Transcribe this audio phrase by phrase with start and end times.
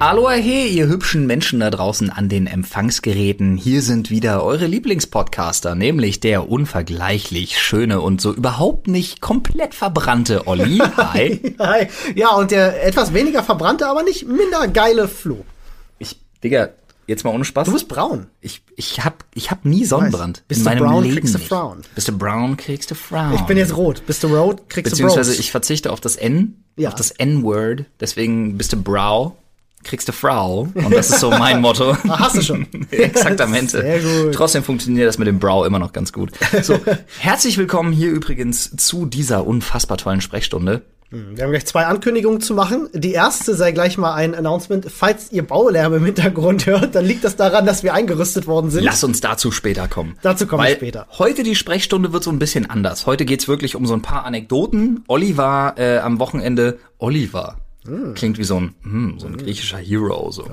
[0.00, 3.58] Aloha, hey, ihr hübschen Menschen da draußen an den Empfangsgeräten.
[3.58, 10.46] Hier sind wieder eure Lieblingspodcaster, nämlich der unvergleichlich schöne und so überhaupt nicht komplett verbrannte
[10.46, 10.78] Olli.
[10.96, 11.54] Hi.
[11.58, 11.86] Hi.
[12.14, 15.44] Ja, und der etwas weniger verbrannte, aber nicht minder geile Flo.
[15.98, 16.70] Ich, Digga,
[17.06, 17.66] jetzt mal ohne Spaß.
[17.66, 18.28] Du bist braun.
[18.40, 20.44] Ich, ich hab, ich hab nie Sonnenbrand.
[20.48, 21.48] Bist in du meinem brown, Leben kriegst du nicht.
[21.48, 21.82] frown.
[21.94, 23.34] Bist du brown, kriegst du frown.
[23.34, 24.02] Ich bin jetzt rot.
[24.06, 26.88] Bist du rot, kriegst du Beziehungsweise ich verzichte auf das N, Ja.
[26.88, 27.84] auf das N-Word.
[28.00, 29.32] Deswegen bist du brow,
[29.84, 30.68] kriegst du Frau.
[30.74, 31.92] Und das ist so mein Motto.
[32.08, 32.66] Ah, hast du schon.
[32.90, 33.80] Exaktamente.
[33.80, 34.34] Sehr gut.
[34.34, 36.30] Trotzdem funktioniert das mit dem Brow immer noch ganz gut.
[36.62, 36.78] So,
[37.18, 40.82] herzlich willkommen hier übrigens zu dieser unfassbar tollen Sprechstunde.
[41.12, 42.88] Wir haben gleich zwei Ankündigungen zu machen.
[42.92, 44.86] Die erste sei gleich mal ein Announcement.
[44.88, 48.84] Falls ihr Baulärm im Hintergrund hört, dann liegt das daran, dass wir eingerüstet worden sind.
[48.84, 50.16] Lass uns dazu später kommen.
[50.22, 51.08] Dazu kommen wir Weil später.
[51.18, 53.06] Heute die Sprechstunde wird so ein bisschen anders.
[53.06, 55.02] Heute geht's wirklich um so ein paar Anekdoten.
[55.08, 57.56] Olli war äh, am Wochenende Oliver.
[57.86, 58.14] Hm.
[58.14, 60.30] Klingt wie so ein, hm, so ein griechischer Hero.
[60.30, 60.44] So.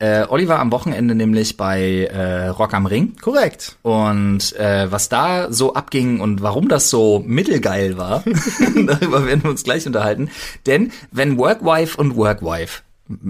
[0.00, 3.14] Äh, Olli war am Wochenende nämlich bei äh, Rock am Ring.
[3.20, 3.76] Korrekt.
[3.82, 8.24] Und äh, was da so abging und warum das so mittelgeil war,
[8.86, 10.30] darüber werden wir uns gleich unterhalten.
[10.66, 12.82] Denn wenn Workwife und Workwife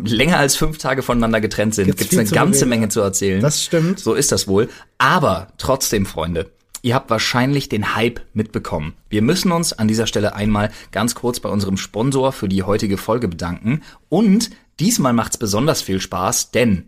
[0.04, 3.40] länger als fünf Tage voneinander getrennt sind, Gibt's gibt's eine ganze reden, Menge zu erzählen.
[3.42, 3.98] Das stimmt.
[3.98, 4.68] So ist das wohl.
[4.98, 6.50] Aber trotzdem, Freunde,
[6.84, 8.92] ihr habt wahrscheinlich den Hype mitbekommen.
[9.08, 12.98] Wir müssen uns an dieser Stelle einmal ganz kurz bei unserem Sponsor für die heutige
[12.98, 13.82] Folge bedanken.
[14.10, 16.84] Und diesmal macht's besonders viel Spaß, denn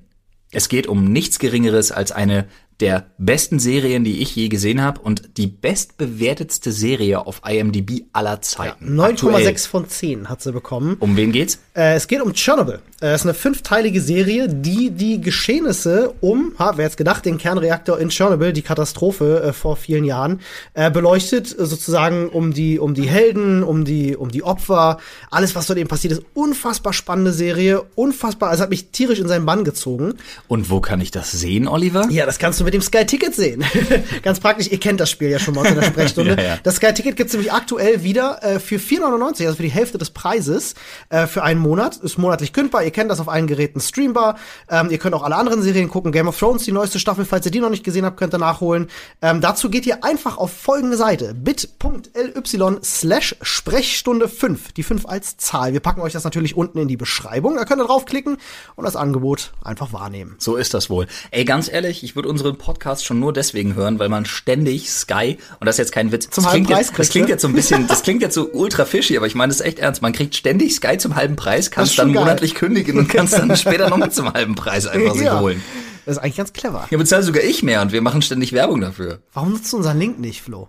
[0.53, 2.47] es geht um nichts Geringeres als eine
[2.81, 8.43] der besten Serien, die ich je gesehen habe und die bestbewertetste Serie auf IMDb aller
[8.43, 9.01] Zeiten.
[9.01, 9.47] Aktuell.
[9.47, 10.97] 9,6 von 10 hat sie bekommen.
[11.01, 11.59] Um wen geht's?
[11.75, 12.81] Äh, es geht um Chernobyl.
[13.01, 17.37] Äh, Es ist eine fünfteilige Serie, die die Geschehnisse um, ha, wer jetzt gedacht, den
[17.39, 20.41] Kernreaktor in Chernobyl, die Katastrophe äh, vor vielen Jahren,
[20.75, 24.99] äh, beleuchtet, äh, sozusagen um die, um die Helden, um die, um die Opfer,
[25.31, 26.23] alles, was dort eben passiert ist.
[26.35, 30.15] Unfassbar spannende Serie, unfassbar, also hat mich tierisch in seinen Bann gezogen.
[30.49, 32.07] Und wo kann ich das sehen, Oliver?
[32.11, 33.63] Ja, das kannst du mit dem Sky Ticket sehen.
[34.23, 36.27] Ganz praktisch, ihr kennt das Spiel ja schon mal aus der Sprechstunde.
[36.37, 36.59] Ja, ja.
[36.63, 40.11] Das Sky Ticket gibt's nämlich aktuell wieder äh, für 4,99, also für die Hälfte des
[40.11, 40.75] Preises,
[41.09, 41.97] äh, für einen Monat.
[41.97, 44.39] Ist monatlich kündbar, ihr kennt das auf allen Geräten streambar.
[44.71, 46.13] Ähm, ihr könnt auch alle anderen Serien gucken.
[46.13, 48.39] Game of Thrones, die neueste Staffel, falls ihr die noch nicht gesehen habt, könnt ihr
[48.39, 48.89] nachholen.
[49.21, 51.35] Ähm, dazu geht ihr einfach auf folgende Seite.
[51.35, 54.73] bit.ly slash Sprechstunde 5.
[54.73, 55.73] Die 5 als Zahl.
[55.73, 57.57] Wir packen euch das natürlich unten in die Beschreibung.
[57.57, 58.39] Da könnt ihr draufklicken
[58.77, 60.37] und das Angebot einfach wahrnehmen.
[60.39, 61.07] So ist das wohl.
[61.31, 65.39] Ey, ganz ehrlich, ich würde unseren Podcast schon nur deswegen hören, weil man ständig Sky,
[65.61, 67.33] und das ist jetzt kein Witz, Zum das klingt, Preis jetzt, das klingt ne?
[67.33, 69.79] jetzt so ein bisschen, das klingt jetzt so ultra fishy, aber ich meine das echt
[69.79, 70.03] ernst.
[70.03, 72.25] Man kriegt ständig Sky zum halben Preis, ist schon dann geil.
[72.25, 72.55] monatlich
[72.85, 75.41] kündigen und kannst dann später nochmal zum halben Preis einfach sich Ja.
[75.41, 75.63] holen.
[76.05, 76.87] Das ist eigentlich ganz clever.
[76.91, 79.23] Ja, bezahle sogar ich mehr und wir machen ständig Werbung dafür.
[79.33, 80.69] Warum nutzt du unseren Link nicht, Flo?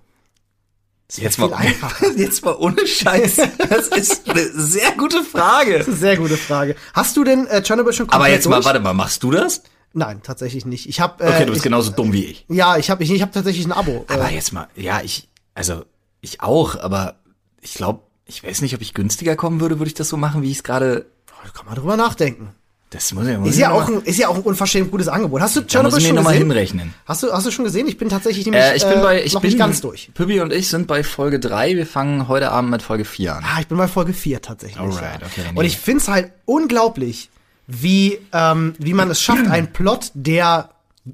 [1.07, 1.51] Das Jetzt mal,
[2.17, 3.37] jetzt mal ohne Scheiß.
[3.69, 5.85] Das ist eine sehr gute Frage.
[5.87, 6.75] Sehr gute Frage.
[6.93, 8.65] Hast du denn äh, Chernobyl schon komplett Aber jetzt mal, durch?
[8.65, 9.61] warte mal, machst du das?
[9.93, 10.89] Nein, tatsächlich nicht.
[10.89, 12.45] Ich habe äh, Okay, du bist ich, genauso dumm wie ich.
[12.49, 14.05] Ja, ich habe ich, ich hab tatsächlich ein Abo.
[14.09, 15.85] Aber äh, jetzt mal, ja, ich, also
[16.19, 17.15] ich auch, aber
[17.61, 20.41] ich glaube, ich weiß nicht, ob ich günstiger kommen würde, würde ich das so machen,
[20.41, 21.05] wie ich es gerade.
[21.53, 22.49] Kann man drüber nachdenken.
[22.89, 25.41] Das muss ich muss Ist ja, auch ein, ist ja auch ein unverschämt gutes Angebot.
[25.41, 26.49] Hast du Chernobyl schon nochmal gesehen?
[26.49, 26.93] hinrechnen.
[27.05, 27.85] Hast du, hast du schon gesehen?
[27.87, 30.09] Ich bin tatsächlich nämlich Äh, ich bin bei, äh, ich noch bin nicht ganz durch.
[30.13, 31.75] Püppi und ich sind bei Folge 3.
[31.75, 33.43] Wir fangen heute Abend mit Folge 4 an.
[33.43, 34.79] Ah, ich bin bei Folge 4 tatsächlich.
[34.79, 35.59] Alright, okay, nee.
[35.59, 37.29] Und ich find's halt unglaublich,
[37.67, 40.69] wie, ähm, wie man es schafft, einen Plot, der
[41.05, 41.11] äh,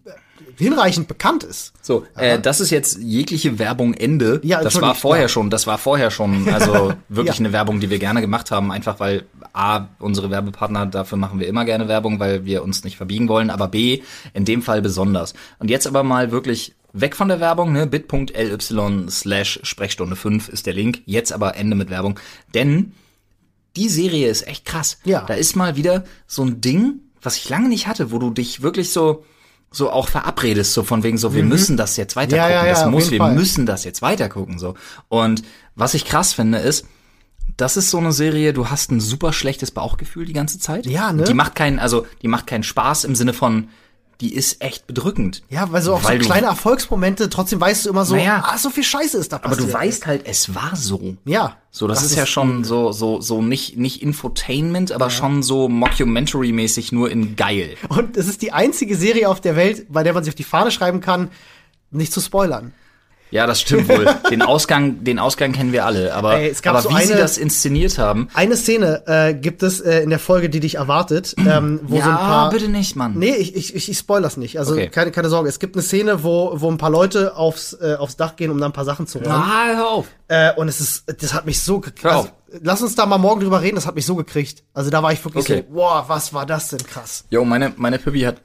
[0.57, 1.73] hinreichend bekannt ist.
[1.81, 4.39] So, äh, das ist jetzt jegliche Werbung Ende.
[4.43, 5.29] Ja, das war vorher ja.
[5.29, 7.45] schon, das war vorher schon, also wirklich Ja.
[7.45, 11.47] eine Werbung, die wir gerne gemacht haben, einfach weil A, unsere Werbepartner, dafür machen wir
[11.47, 14.01] immer gerne Werbung, weil wir uns nicht verbiegen wollen, aber B,
[14.33, 15.33] in dem Fall besonders.
[15.59, 20.65] Und jetzt aber mal wirklich weg von der Werbung, ne, bit.ly slash Sprechstunde 5 ist
[20.65, 22.19] der Link, jetzt aber Ende mit Werbung,
[22.53, 22.93] denn
[23.75, 24.99] die Serie ist echt krass.
[25.03, 25.23] Ja.
[25.27, 28.61] Da ist mal wieder so ein Ding, was ich lange nicht hatte, wo du dich
[28.61, 29.25] wirklich so
[29.73, 32.37] so auch verabredest, so von wegen so, wir müssen das jetzt weiter Mhm.
[32.37, 33.33] Ja, gucken, ja, ja, das muss, wir Fall.
[33.33, 34.75] müssen das jetzt weiter gucken, so.
[35.09, 35.43] Und
[35.75, 36.85] was ich krass finde, ist,
[37.57, 40.85] das ist so eine Serie, du hast ein super schlechtes Bauchgefühl die ganze Zeit.
[40.85, 41.23] Ja, ne?
[41.23, 43.69] Die macht keinen, also, die macht keinen Spaß im Sinne von,
[44.23, 45.43] die ist echt bedrückend.
[45.49, 48.41] Ja, weil so auch Weil so kleine Erfolgsmomente, trotzdem weißt du immer so, Naja.
[48.47, 49.67] ah, so viel Scheiße ist da Aber passiert.
[49.69, 51.17] du weißt halt, es war so.
[51.25, 51.57] Ja.
[51.71, 56.93] So, das, ist, ja schon so, so, so nicht, nicht Infotainment, aber schon so Mockumentary-mäßig
[56.93, 57.75] nur in geil.
[57.89, 60.43] Und es ist die einzige Serie auf der Welt, bei der man sich auf die
[60.43, 61.29] Fahne schreiben kann,
[61.91, 62.73] nicht zu spoilern.
[63.33, 64.05] Ja, das stimmt wohl.
[64.29, 66.13] Den Ausgang, den Ausgang kennen wir alle.
[66.13, 68.27] Aber, Ey, es gab aber so wie sie eine- das inszeniert haben.
[68.35, 72.03] Eine Szene äh, gibt es äh, in der Folge, die dich erwartet, ähm, wo ja,
[72.05, 72.49] so ein paar.
[72.51, 73.15] bitte nicht, Mann.
[73.17, 74.59] Nee, ich, ich, ich, ich spoiler's nicht.
[74.59, 74.87] Also Okay.
[74.89, 75.49] keine, keine Sorge.
[75.49, 78.59] Es gibt eine Szene, wo, wo ein paar Leute aufs, äh, aufs Dach gehen, um
[78.59, 79.31] da ein paar Sachen zu räumen.
[79.31, 80.05] Ah, hör auf.
[80.27, 82.05] Äh, und es ist, das hat mich so gekriegt.
[82.05, 82.29] Also,
[82.61, 84.63] lass uns da mal morgen drüber reden, das hat mich so gekriegt.
[84.75, 85.65] Also da war ich wirklich Okay.
[85.67, 87.25] so, wow, was war das denn krass.
[87.31, 88.41] Jo, meine, meine Pippi hat,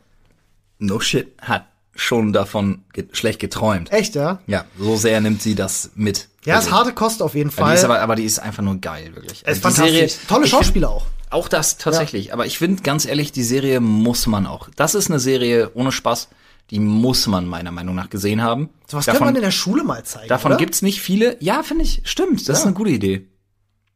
[0.79, 1.67] no shit, hat
[1.99, 3.91] schon davon ge schlecht geträumt.
[3.93, 4.39] Echt, ja?
[4.47, 6.29] Ja, so sehr nimmt sie das mit.
[6.45, 7.75] Ja, ist Also, harte Kost auf jeden Die Fall.
[7.75, 9.43] ist aber, aber die ist einfach nur geil, wirklich.
[9.45, 10.27] es ist Also die fantastisch.
[10.29, 11.07] Tolle ich find- Schauspieler auch.
[11.31, 12.33] Auch das tatsächlich.
[12.33, 14.71] Aber ich finde, ganz ehrlich, die Serie muss man auch.
[14.77, 16.29] Das ist eine Serie ohne Spaß.
[16.71, 18.71] Die muss man meiner Meinung nach gesehen haben.
[18.87, 20.29] Sowas könnte man in der Schule mal zeigen.
[20.29, 20.59] Davon oder?
[20.59, 21.37] gibt's nicht viele.
[21.41, 22.01] Ja, finde ich.
[22.05, 22.49] Stimmt.
[22.49, 22.67] Das ist Ja.
[22.69, 23.27] eine gute Idee.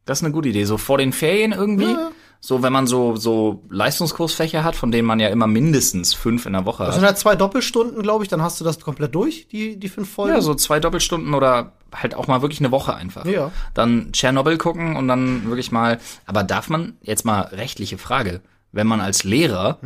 [0.05, 0.65] Das ist eine gute Idee.
[0.65, 1.91] So vor den Ferien irgendwie.
[1.91, 2.11] Ja.
[2.45, 6.51] So, wenn man so, so Leistungskursfächer hat, von denen man ja immer mindestens fünf in
[6.51, 6.95] der Woche Das hat.
[6.95, 10.11] sind halt zwei Doppelstunden, glaube ich, dann hast du das komplett durch, die, die fünf
[10.11, 10.35] Folgen.
[10.35, 13.25] Ja, so zwei Doppelstunden oder halt auch mal wirklich eine Woche einfach.
[13.25, 13.53] Ja.
[13.73, 15.99] Dann Tschernobyl gucken und dann wirklich mal.
[16.25, 18.41] Aber darf man jetzt mal rechtliche Frage?
[18.73, 19.77] Wenn man als Lehrer,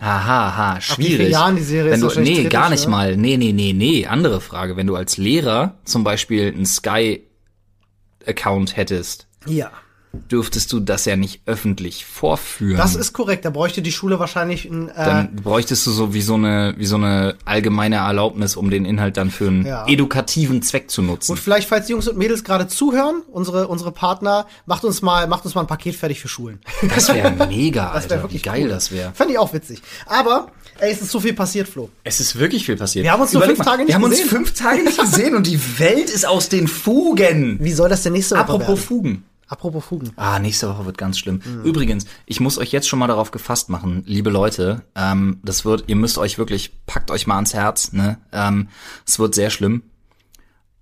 [0.00, 1.32] haha, ha, wie schwierig.
[1.32, 2.90] Jahren die Serie wenn ist du, wahrscheinlich nee, kritisch, gar nicht ja?
[2.90, 3.18] mal.
[3.18, 4.06] Nee, nee, nee, nee.
[4.06, 4.78] Andere Frage.
[4.78, 9.70] Wenn du als Lehrer zum Beispiel einen Sky-Account hättest, ja.
[10.16, 12.76] Dürftest du das ja nicht öffentlich vorführen.
[12.76, 16.22] Das ist korrekt, da bräuchte die Schule wahrscheinlich ein, äh, dann bräuchtest du so wie
[16.22, 19.86] so eine wie so eine allgemeine Erlaubnis, um den Inhalt dann für einen Ja.
[19.86, 21.32] edukativen Zweck zu nutzen.
[21.32, 25.26] Und vielleicht, falls die Jungs und Mädels gerade zuhören, unsere, unsere Partner, macht uns mal,
[25.26, 26.60] macht uns mal ein Paket fertig für Schulen.
[26.94, 28.10] Das wäre mega, Das Alter.
[28.10, 28.68] wäre Wie wirklich geil cool.
[28.68, 29.12] das wäre.
[29.14, 29.82] Fände ich auch witzig.
[30.06, 30.48] Aber,
[30.78, 31.88] ey, es ist so viel passiert, Flo.
[32.04, 33.04] Es ist wirklich viel passiert.
[33.04, 34.22] Wir haben uns nur Überleg fünf mal, Tage nicht Wir haben gesehen.
[34.24, 37.58] uns fünf Tage nicht gesehen und die Welt ist aus den Fugen.
[37.60, 38.76] Wie soll das denn nächste Woche Apropos werden?
[38.80, 39.24] Fugen.
[39.48, 40.12] Apropos Fugen.
[40.16, 41.40] Ah, nächste Woche wird ganz schlimm.
[41.44, 41.62] Mhm.
[41.64, 44.82] Übrigens, ich muss euch jetzt schon mal darauf gefasst machen, liebe Leute.
[44.94, 47.92] Ähm, das wird, ihr müsst euch wirklich, packt euch mal ans Herz.
[47.92, 48.18] Ne?
[48.32, 48.68] Ähm,
[49.06, 49.82] es wird sehr schlimm.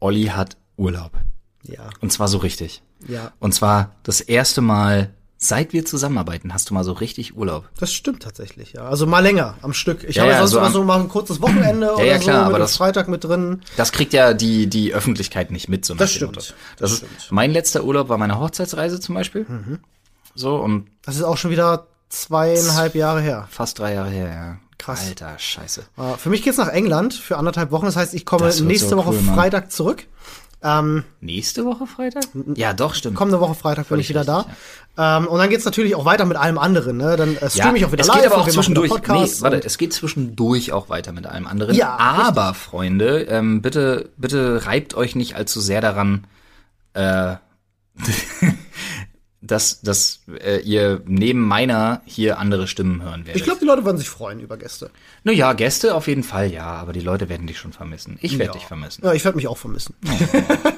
[0.01, 1.13] Olli hat Urlaub.
[1.63, 2.83] Ja, Und zwar so richtig.
[3.07, 3.33] ja.
[3.39, 5.15] Und zwar das erste Mal,
[5.49, 7.69] seit wir zusammenarbeiten, hast du mal so richtig Urlaub.
[7.79, 8.83] Das stimmt tatsächlich, ja.
[8.87, 10.05] Also mal länger am Stück.
[10.05, 12.23] Ich Ja, habe ja, sonst so immer so mal ein kurzes Wochenende oder ja, so
[12.25, 13.63] klar, mit aber das- Freitag mit drin.
[13.77, 15.85] Das kriegt ja die, die Öffentlichkeit nicht mit.
[15.85, 16.37] So Das stimmt.
[16.37, 19.47] Das Das ist, mein letzter Urlaub war meine Hochzeitsreise zum Beispiel.
[20.35, 23.47] So, und Das ist auch schon wieder zweieinhalb Jahre her.
[23.51, 24.57] fast drei Jahre her, ja.
[24.79, 25.07] Krass.
[25.07, 25.83] Alter, scheiße.
[25.97, 27.87] Äh, Für mich geht's nach England für anderthalb Wochen.
[27.87, 29.35] Das heißt, ich komme nächste so Woche cool.
[29.35, 30.05] Freitag zurück.
[30.65, 32.25] Ähm, Nächste Woche Freitag?
[32.55, 33.17] Ja, doch, stimmt.
[33.17, 34.47] kommende Woche Freitag bin ich wieder richtig,
[34.97, 35.19] da.
[35.19, 36.97] Ähm, und dann geht's natürlich auch weiter mit allem anderen.
[36.97, 37.17] Ne?
[37.17, 38.23] Dann äh, streame ich auch wieder es live.
[38.23, 38.91] geht aber auch zwischendurch.
[38.91, 41.75] Nee, warte, es geht zwischendurch auch weiter mit allem anderen.
[41.75, 46.27] Ja, aber Freunde, ähm, bitte, bitte reibt euch nicht allzu sehr daran,
[46.95, 47.35] äh,
[49.47, 53.37] dass, dass äh, ihr neben meiner hier andere Stimmen hören werdet.
[53.37, 54.91] Ich glaube, die Leute würden sich freuen über Gäste.
[55.23, 58.19] naja, Gäste auf jeden Fall, ja, aber die Leute werden dich schon vermissen.
[58.23, 59.05] Ich werde dich vermissen.
[59.05, 59.95] Ja, ich werde mich auch vermissen.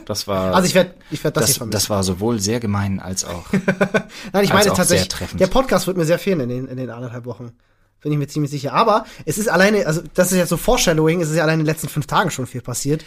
[0.05, 1.73] Das war, Also ich werde ich werd das, hier das, vermissen.
[1.73, 3.47] das war sowohl sehr gemein als auch.
[4.33, 5.09] Nein, ich meine tatsächlich,
[5.39, 7.53] der Podcast wird mir sehr fehlen in den, in den anderthalb Wochen.
[8.03, 8.73] Bin ich mir ziemlich sicher.
[8.73, 11.61] Aber es ist alleine, also das ist jetzt so Foreshadowing, es ist ja allein in
[11.61, 13.05] den letzten fünf Tagen schon viel passiert.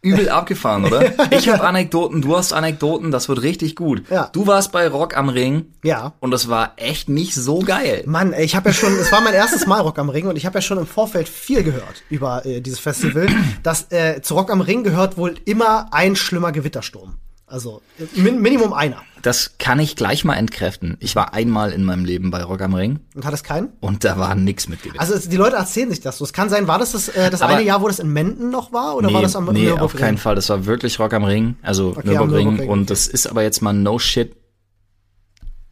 [0.00, 1.12] Übel abgefahren, oder?
[1.32, 4.02] Ich habe Anekdoten, du hast Anekdoten, das wird richtig gut.
[4.10, 4.28] Ja.
[4.32, 6.12] Du warst bei Rock am Ring Ja.
[6.20, 8.02] und das war echt nicht so geil.
[8.06, 10.46] Mann, ich habe ja schon, es war mein erstes Mal Rock am Ring und ich
[10.46, 13.26] habe ja schon im Vorfeld viel gehört über äh, dieses Festival.
[13.62, 17.16] dass äh, zu Rock am Ring gehört wohl immer ein schlimmer Gewittersturm.
[17.48, 17.80] Also
[18.14, 19.02] min Minimum einer.
[19.22, 20.96] Das kann ich gleich mal entkräften.
[21.00, 23.70] Ich war einmal in meinem Leben bei Rock am Ring Und hat es keinen?
[23.80, 25.00] und da war nix mit Gewitter.
[25.00, 26.24] Also die Leute erzählen sich das so.
[26.24, 28.50] Es kann sein, war das das, äh, das Aber- eine Jahr, wo das in Menden
[28.50, 30.34] noch war oder nee, war das am nee auf keinen Fall.
[30.36, 32.44] Das war wirklich Rock am Ring, also am Nürburgring.
[32.48, 32.86] Nürburgring, Und okay.
[32.88, 34.36] das ist aber jetzt mal no shit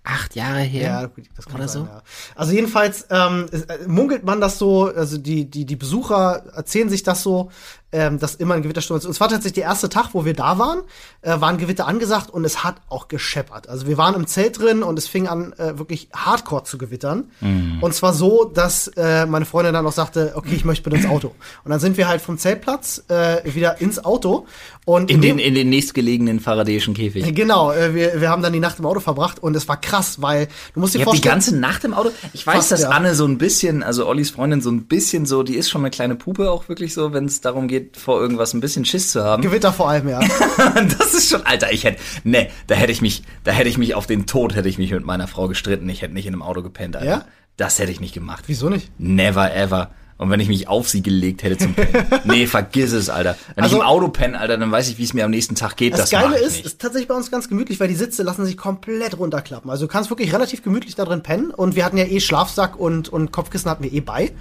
[0.03, 1.11] acht Jahre her.
[1.17, 1.89] Ja, das kann Oder sein, so?
[1.89, 2.03] ja.
[2.37, 7.03] Also jedenfalls ähm, äh, munkelt man das so, also die, die, die Besucher erzählen sich
[7.03, 7.51] das so,
[7.93, 9.05] ähm, dass immer ein Gewittersturm ist.
[9.05, 10.81] Und es war tatsächlich der erste Tag, wo wir da waren,
[11.23, 13.69] äh, war ein Gewitter angesagt und es hat auch gescheppert.
[13.69, 17.31] Also wir waren im Zelt drin und es fing an, äh, wirklich hardcore zu gewittern.
[17.41, 17.79] Mhm.
[17.81, 21.07] Und zwar so, dass äh, meine Freundin dann auch sagte, okay, ich möchte bitte ins
[21.07, 21.29] Auto.
[21.65, 24.47] Und dann sind wir halt vom Zeltplatz äh, wieder ins Auto.
[24.85, 27.35] Und In dem- den, in den nächstgelegenen faradäischen Käfig.
[27.35, 30.21] Genau, äh, wir, wir haben dann die Nacht im Auto verbracht und es war krass,
[30.23, 32.11] weil du musst dir Ihr habt die vorstellen, ganze Nacht im Auto?
[32.33, 32.91] Ich weiß, Fast, dass ja.
[32.91, 35.91] Anne so ein bisschen, also Ollis Freundin so ein bisschen so, die ist schon eine
[35.91, 39.25] kleine Pupe auch wirklich so, wenn es darum geht, vor irgendwas ein bisschen Schiss zu
[39.25, 39.43] haben.
[39.43, 40.21] Gewitter vor allem, ja.
[40.99, 43.95] das ist schon, Alter, ich hätte, ne, da hätte ich mich, da hätte ich mich
[43.95, 45.89] auf den Tod, hätte ich mich mit meiner Frau gestritten.
[45.89, 47.09] Ich hätte nicht in einem Auto gepennt, Alter.
[47.09, 47.25] Ja?
[47.57, 48.45] Das hätte ich nicht gemacht.
[48.47, 48.91] Wieso nicht?
[48.99, 49.91] Never ever.
[50.19, 52.07] Und wenn ich mich auf sie gelegt hätte zum Pennen.
[52.25, 53.37] nee, vergiss es, Alter.
[53.55, 55.55] Wenn Also- ich im Auto penne, Alter, dann weiß ich, wie es mir am nächsten
[55.57, 55.93] Tag geht.
[55.93, 56.67] Das, Das, Geile ist, nicht.
[56.67, 59.71] ist tatsächlich bei uns ganz gemütlich, weil die Sitze lassen sich komplett runterklappen.
[59.71, 61.51] Also du kannst wirklich relativ gemütlich da drin pennen.
[61.51, 64.33] Und wir hatten ja eh Schlafsack und, und Kopfkissen hatten wir eh bei.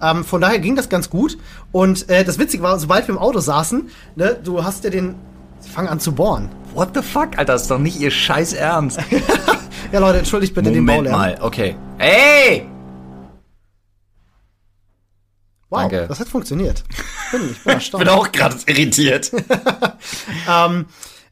[0.00, 1.36] Ähm, von daher ging das ganz gut.
[1.72, 5.16] Und äh, das Witzige war, sobald wir im Auto saßen, ne, du hast ja den.
[5.60, 6.50] Sie fangen an zu bohren.
[6.74, 8.98] What the fuck, Alter, das ist doch nicht ihr scheiß Ernst.
[9.92, 11.76] Ja, Leute, entschuldigt bitte den Moment mal, okay.
[11.98, 12.66] Ey!
[15.74, 16.06] Wow, Danke.
[16.08, 16.84] das hat funktioniert.
[16.88, 18.08] Ich bin, ich bin Ich bin erstaunt.
[18.08, 19.32] auch gerade irritiert.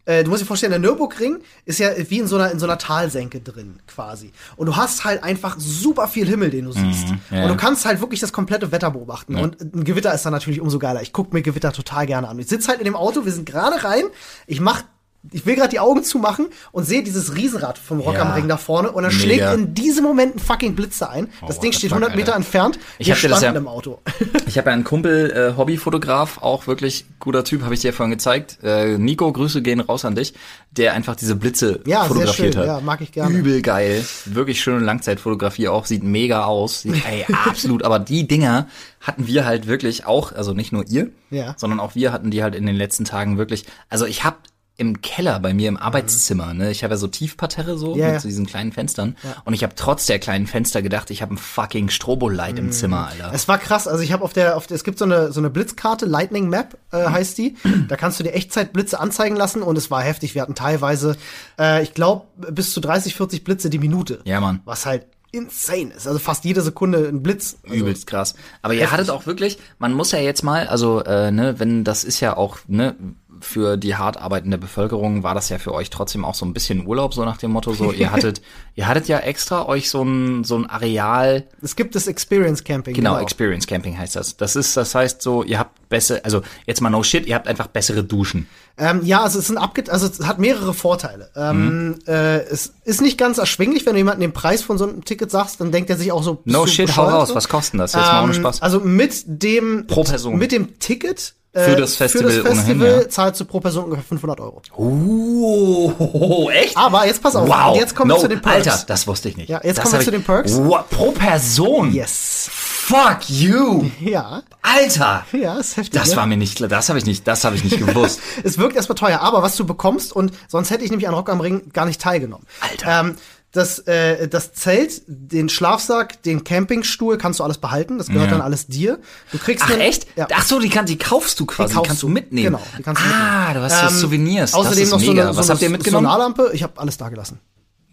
[0.05, 2.67] äh, du musst dir vorstellen, der Nürburgring ist ja wie in so einer, in so
[2.67, 4.33] einer Talsenke drin, quasi.
[4.57, 7.09] Und du hast halt einfach super viel Himmel, den du siehst.
[7.09, 7.43] Mhm, ja.
[7.45, 9.37] Und du kannst halt wirklich das komplette Wetter beobachten.
[9.37, 11.03] Und ein Gewitter ist dann natürlich umso geiler.
[11.03, 12.39] Ich gucke mir Gewitter total gerne an.
[12.39, 14.05] Ich sitze halt in dem Auto, wir sind gerade rein,
[14.47, 14.83] ich mach
[15.31, 18.23] ich will gerade die Augen zumachen und sehe dieses Riesenrad vom Rock Ja.
[18.23, 19.23] am Ring da vorne und dann Mega.
[19.23, 21.29] schlägt in diesem Moment ein fucking Blitzer ein.
[21.47, 22.37] das what Ding steht fuck, 100 Meter Alter.
[22.39, 22.79] entfernt.
[22.99, 24.01] Ich Wir hab dir das ja- im Auto.
[24.47, 27.93] Ich habe ja einen Kumpel, äh, Hobbyfotograf, auch wirklich guter Typ, habe ich dir ja
[27.95, 28.59] vorhin gezeigt.
[28.63, 30.35] Äh, Nico, Grüße gehen raus an dich,
[30.73, 32.61] der einfach diese Blitze Ja, sehr fotografiert schön.
[32.63, 32.67] hat.
[32.67, 33.35] Ja, mag ich gerne.
[33.35, 34.05] Übel geil.
[34.27, 36.83] Wirklich schöne Langzeitfotografie auch, sieht mega aus.
[36.83, 37.83] Sieht, ey, absolut.
[37.85, 38.67] Aber die Dinger
[39.01, 41.55] hatten wir halt wirklich auch, also nicht nur ihr, Ja.
[41.57, 43.65] sondern auch wir hatten die halt in den letzten Tagen wirklich.
[43.89, 44.37] Also ich habe
[44.83, 48.15] im Keller bei mir im Arbeitszimmer, ne, ich habe ja so Tiefparterre so Ja, mit
[48.17, 48.21] ja.
[48.21, 51.39] so diesen kleinen Fenstern und ich habe trotz der kleinen Fenster gedacht, ich habe ein
[51.39, 53.31] fucking Strobolight im Zimmer, Alter.
[53.33, 53.89] Es war krass.
[53.89, 56.49] Also ich habe auf der, auf der, es gibt so eine, so eine Blitzkarte, Lightning
[56.51, 57.57] Map äh, heißt die.
[57.89, 60.35] Da kannst du dir Echtzeitblitze anzeigen lassen und es war heftig.
[60.35, 61.17] Wir hatten teilweise,
[61.59, 64.21] äh, ich glaube, bis zu 30, 40 Blitze die Minute.
[64.25, 64.61] Ja, Mann.
[64.65, 66.07] Was halt insane ist.
[66.07, 67.57] Also fast jede Sekunde ein Blitz.
[67.65, 68.35] Also, Übelst krass.
[68.61, 72.05] Aber ihr hattet auch wirklich, man muss ja jetzt mal, also äh, ne, wenn das
[72.05, 72.95] ist ja auch ne
[73.43, 76.87] für die hart arbeitende Bevölkerung war das ja für euch trotzdem auch so ein bisschen
[76.87, 78.41] Urlaub so nach dem Motto so ihr hattet
[78.75, 82.95] ihr hattet ja extra euch so ein so ein Areal Es gibt das Experience Camping.
[82.95, 84.37] genau, Experience Camping heißt das.
[84.37, 87.49] Das ist das heißt so ihr habt besser also jetzt mal no shit ihr habt
[87.49, 88.47] einfach bessere Duschen.
[88.79, 91.31] Ähm, ja, also es sind abge also es hat mehrere Vorteile.
[91.37, 91.99] Ähm, Mhm.
[92.07, 95.31] äh, es ist nicht ganz erschwinglich, wenn du jemandem den Preis von so einem Ticket
[95.31, 96.41] sagst, dann denkt er sich auch so.
[96.47, 97.29] No shit, hau raus.
[97.29, 97.35] so?
[97.35, 97.93] Was kostet denn das?
[97.93, 98.63] Jetzt mal ohne Ähm, Spaß.
[98.63, 100.39] Also mit dem Pro Person.
[100.39, 103.09] mit dem Ticket Für das Festival für das ohnehin, Festival ja.
[103.11, 104.63] zahlst du pro Person ungefähr 500 Euro.
[104.75, 106.75] Oh, echt?
[106.79, 107.77] Aber jetzt pass auf, Wow.
[107.77, 108.69] jetzt kommen no, wir zu den Perks.
[108.69, 109.51] Alter, das wusste ich nicht.
[109.51, 110.57] Ja, jetzt das kommen wir zu den Perks.
[110.57, 111.93] Wow, pro Person.
[111.93, 112.49] Yes.
[112.51, 113.85] Fuck you.
[114.01, 115.27] Ja, Alter.
[115.33, 115.93] ja, ist heftig.
[115.93, 116.17] Das ne?
[116.17, 116.71] war mir nicht klar.
[116.71, 118.21] Das habe ich nicht, das habe ich nicht gewusst.
[118.45, 121.29] Es wirkt erstmal teuer, aber was du bekommst und sonst hätte ich nämlich an Rock
[121.29, 122.47] am Ring gar nicht teilgenommen.
[122.61, 123.01] Alter.
[123.01, 123.17] Ähm,
[123.53, 127.99] das, äh, das Zelt, den Schlafsack, den Campingstuhl kannst du alles behalten.
[127.99, 128.31] Das gehört Ja.
[128.33, 128.99] dann alles dir.
[129.31, 130.07] Du kriegst Ach einen- echt?
[130.17, 130.27] Ja.
[130.33, 132.57] Ach so, die, kann, die kaufst du quasi, die, kaufst kannst du mitnehmen.
[132.57, 133.55] Genau, die kannst du ah, mitnehmen.
[133.69, 134.55] du hast Ähm, Souvenirs.
[134.55, 135.23] Außerdem noch so mega.
[135.25, 136.07] eine, so Was habt ihr mitgenommen?
[136.07, 136.51] Solarlampe.
[136.55, 137.41] Ich habe alles da gelassen.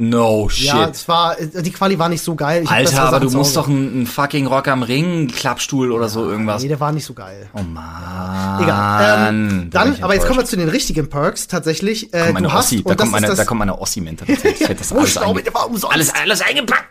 [0.02, 0.68] No shit.
[0.68, 2.64] Ja, es war, die Quali war nicht so geil.
[2.64, 6.62] Ich Alter, aber du musst doch einen, fucking Rock am Ring Klappstuhl oder so irgendwas.
[6.62, 7.50] Nee, der war nicht so geil.
[7.54, 8.64] Oh man.
[8.64, 9.28] Egal.
[9.28, 12.14] Ähm, Da dann, aber jetzt kommen wir zu den richtigen Perks tatsächlich.
[12.14, 14.62] Äh, du hast, Ossi, da kommt meine, da kommt meine Ossi-Mentalität.
[14.62, 15.44] Ich hätte das alles, einge
[15.90, 16.88] alles, alles eingepackt.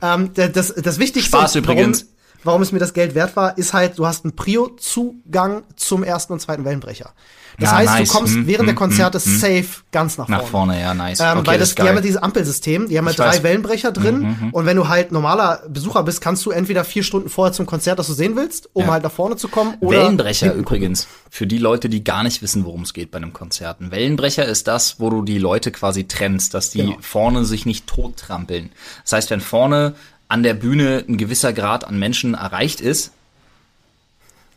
[0.00, 2.06] Ähm, das, das Wichtigste, Spaß warum, übrigens.
[2.44, 6.32] warum es mir das Geld wert war, ist halt, du hast einen Prio-Zugang zum ersten
[6.34, 7.14] und zweiten Wellenbrecher.
[7.58, 8.08] Das Ja, heißt, nice.
[8.08, 9.38] du kommst Hm, während hm, der Konzerte hm, hm.
[9.38, 10.42] safe ganz nach vorne.
[10.42, 11.20] Nach vorne, ja, nice.
[11.20, 13.38] Ähm, okay, weil das die haben ja dieses Ampelsystem, die haben ja Ich drei weiß.
[13.40, 17.28] Mhm, Wellenbrecher drin und wenn du halt normaler Besucher bist, kannst du entweder vier Stunden
[17.28, 18.92] vorher zum Konzert, das du sehen willst, um Ja.
[18.92, 22.64] halt nach vorne zu kommen oder Wellenbrecher übrigens, für die Leute, die gar nicht wissen,
[22.64, 23.80] worum es geht bei einem Konzert.
[23.80, 26.96] Ein Wellenbrecher ist das, wo du die Leute quasi trennst, dass die Genau.
[27.00, 28.70] vorne sich nicht tot trampeln.
[29.04, 29.94] Das heißt, wenn vorne
[30.26, 33.12] an der Bühne ein gewisser Grad an Menschen erreicht ist,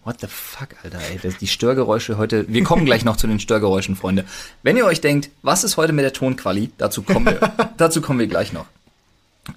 [0.08, 3.42] What the fuck, Alter, ey, das, die Störgeräusche heute, wir kommen gleich noch zu den
[3.42, 4.24] Störgeräuschen, Freunde.
[4.64, 8.18] Wenn ihr euch denkt, was ist heute mit der Tonquali, dazu kommen wir, dazu kommen
[8.18, 8.68] wir gleich noch.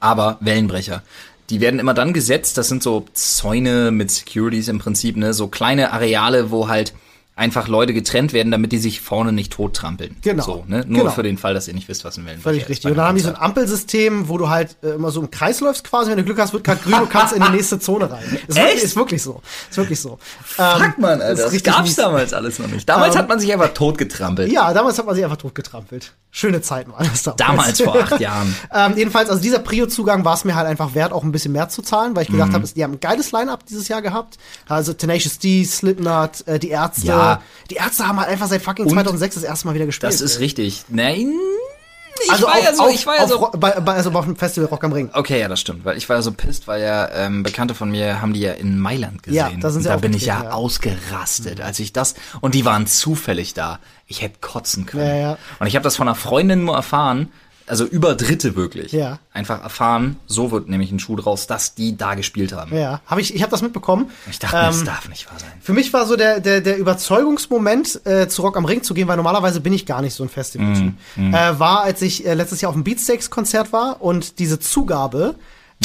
[0.00, 1.04] Aber Wellenbrecher,
[1.50, 5.46] die werden immer dann gesetzt, das sind so Zäune mit Securities im Prinzip, ne, so
[5.46, 6.94] kleine Areale, wo halt
[7.40, 10.16] einfach Leute getrennt werden, damit die sich vorne nicht tot trampeln.
[10.22, 10.42] Genau.
[10.44, 10.84] So, ne?
[10.86, 11.10] Nur Genau.
[11.12, 12.90] für den Fall, dass ihr nicht wisst, was ein Wellenbrecher Völlig richtig.
[12.90, 15.60] Und dann haben die so ein Ampelsystem, wo du halt äh, immer so im Kreis
[15.60, 16.10] läufst quasi.
[16.10, 18.22] Wenn du Glück hast, wird gerade grün, du kannst in die nächste Zone rein.
[18.46, 18.84] Ist wirklich, Echt?
[18.84, 19.42] ist wirklich so.
[19.70, 20.18] Ist wirklich so.
[20.44, 21.96] Fuck, Mann, Alter, ist das gab's mies.
[21.96, 22.88] damals alles noch nicht.
[22.88, 24.52] Damals Ähm, hat man sich einfach tot getrampelt.
[24.52, 26.12] Ja, damals hat man sich einfach totgetrampelt.
[26.32, 27.38] Schöne Zeiten waren das damals.
[27.78, 28.54] Damals vor acht Jahren.
[28.72, 31.68] ähm, jedenfalls, also dieser Prio-Zugang war es mir halt einfach wert, auch ein bisschen mehr
[31.68, 32.34] zu zahlen, weil ich Mhm.
[32.34, 34.36] gedacht habe, die haben ein geiles Line-Up dieses Jahr gehabt.
[34.68, 37.06] Also Tenacious D, Slipknot, äh, die Ärzte.
[37.08, 37.29] Ja.
[37.70, 40.12] Die Ärzte haben halt einfach seit fucking 2006 das erste Mal wieder gespielt.
[40.12, 40.84] Das ist richtig.
[40.88, 41.32] Nein,
[42.24, 43.50] ich also war auf, ja so, ich war ja so.
[43.56, 45.10] Bei, bei, also auf dem Festival Rock am Ring.
[45.12, 47.90] Okay, ja, das stimmt, weil ich war ja so pisst, weil ja ähm, Bekannte von
[47.90, 49.36] mir haben die ja in Mailand gesehen.
[49.36, 50.50] Ja, da sind sie Und da bin ich ja, ja.
[50.50, 53.78] ausgerastet, als ich das und die waren zufällig da.
[54.06, 55.06] Ich hätte kotzen können.
[55.06, 55.38] Ja, ja.
[55.58, 57.32] Und ich habe das von einer Freundin nur erfahren,
[57.70, 59.18] also über Dritte wirklich, Ja.
[59.32, 62.76] einfach erfahren, so wird nämlich ein Schuh draus, dass die da gespielt haben.
[62.76, 64.10] Ja, habe ich, ich habe das mitbekommen.
[64.30, 65.50] Ich dachte, mir, das Ähm, darf nicht wahr sein.
[65.60, 69.08] Für mich war so der, der, der Überzeugungsmoment, äh, zu Rock am Ring zu gehen,
[69.08, 70.92] weil normalerweise bin ich gar nicht so ein Festival-Typ.
[71.16, 75.34] Mhm, Äh, war, als ich äh, letztes Jahr auf dem Beatsteaks-Konzert war und diese Zugabe,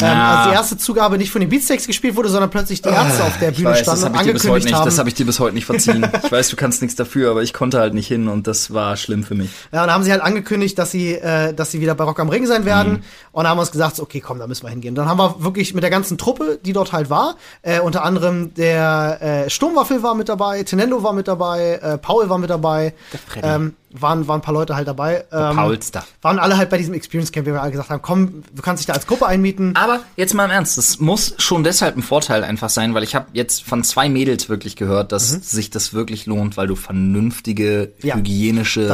[0.02, 0.38] ähm, Ah.
[0.38, 3.38] also die erste Zugabe nicht von den Beatsteaks gespielt wurde, sondern plötzlich die Ärzte auf
[3.38, 4.84] der Bühne weiß, standen das und habe ich, dir bis heute angekündigt nicht- haben.
[4.84, 6.06] das hab ich dir bis heute nicht verziehen.
[6.24, 8.96] ich weiß, du kannst nichts dafür, aber ich konnte halt nicht hin und das war
[8.96, 9.48] schlimm für mich.
[9.72, 12.20] Ja, und dann haben sie halt angekündigt, dass sie, äh, dass sie wieder bei Rock
[12.20, 12.92] am Ring sein werden.
[12.92, 13.02] Mhm.
[13.32, 14.94] Und dann haben wir uns gesagt, so, okay, komm, da müssen wir hingehen.
[14.94, 18.52] Dann haben wir wirklich mit der ganzen Truppe, die dort halt war, äh, unter anderem
[18.54, 22.92] der äh, Sturmwaffel war mit dabei, Tenendo war mit dabei, äh, Paul war mit dabei.
[23.28, 23.46] Freddy.
[23.48, 25.24] Ähm, waren, waren ein paar Leute halt dabei.
[25.32, 26.04] Ähm, Paulster.
[26.22, 28.80] Waren alle halt bei diesem Experience Camp, wie wir alle gesagt haben, komm, du kannst
[28.80, 29.74] dich da als Gruppe einmieten.
[29.76, 33.14] Aber jetzt mal im Ernst, das muss schon deshalb ein Vorteil einfach sein, weil ich
[33.14, 37.92] habe jetzt von zwei Mädels wirklich gehört, dass sich das wirklich lohnt, weil du vernünftige
[38.02, 38.08] Mhm.
[38.08, 38.16] Ja.
[38.16, 38.86] hygienische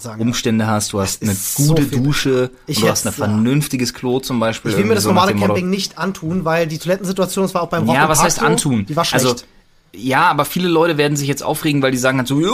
[0.00, 0.20] sagen.
[0.20, 0.92] Umstände hast.
[0.92, 4.72] Du hast eine so gute viel Dusche, Ich du hast ein vernünftiges Klo zum Beispiel.
[4.72, 7.54] Ich will mir das so normale dem Motto- Camping nicht antun, weil die Toilettensituation, das
[7.54, 8.86] war auch beim Rock Ja, was heißt so, antun?
[8.86, 9.24] Die war schlecht.
[9.26, 9.42] Also,
[9.94, 12.48] ja, aber viele Leute werden sich jetzt aufregen, weil die sagen halt so, "Ja,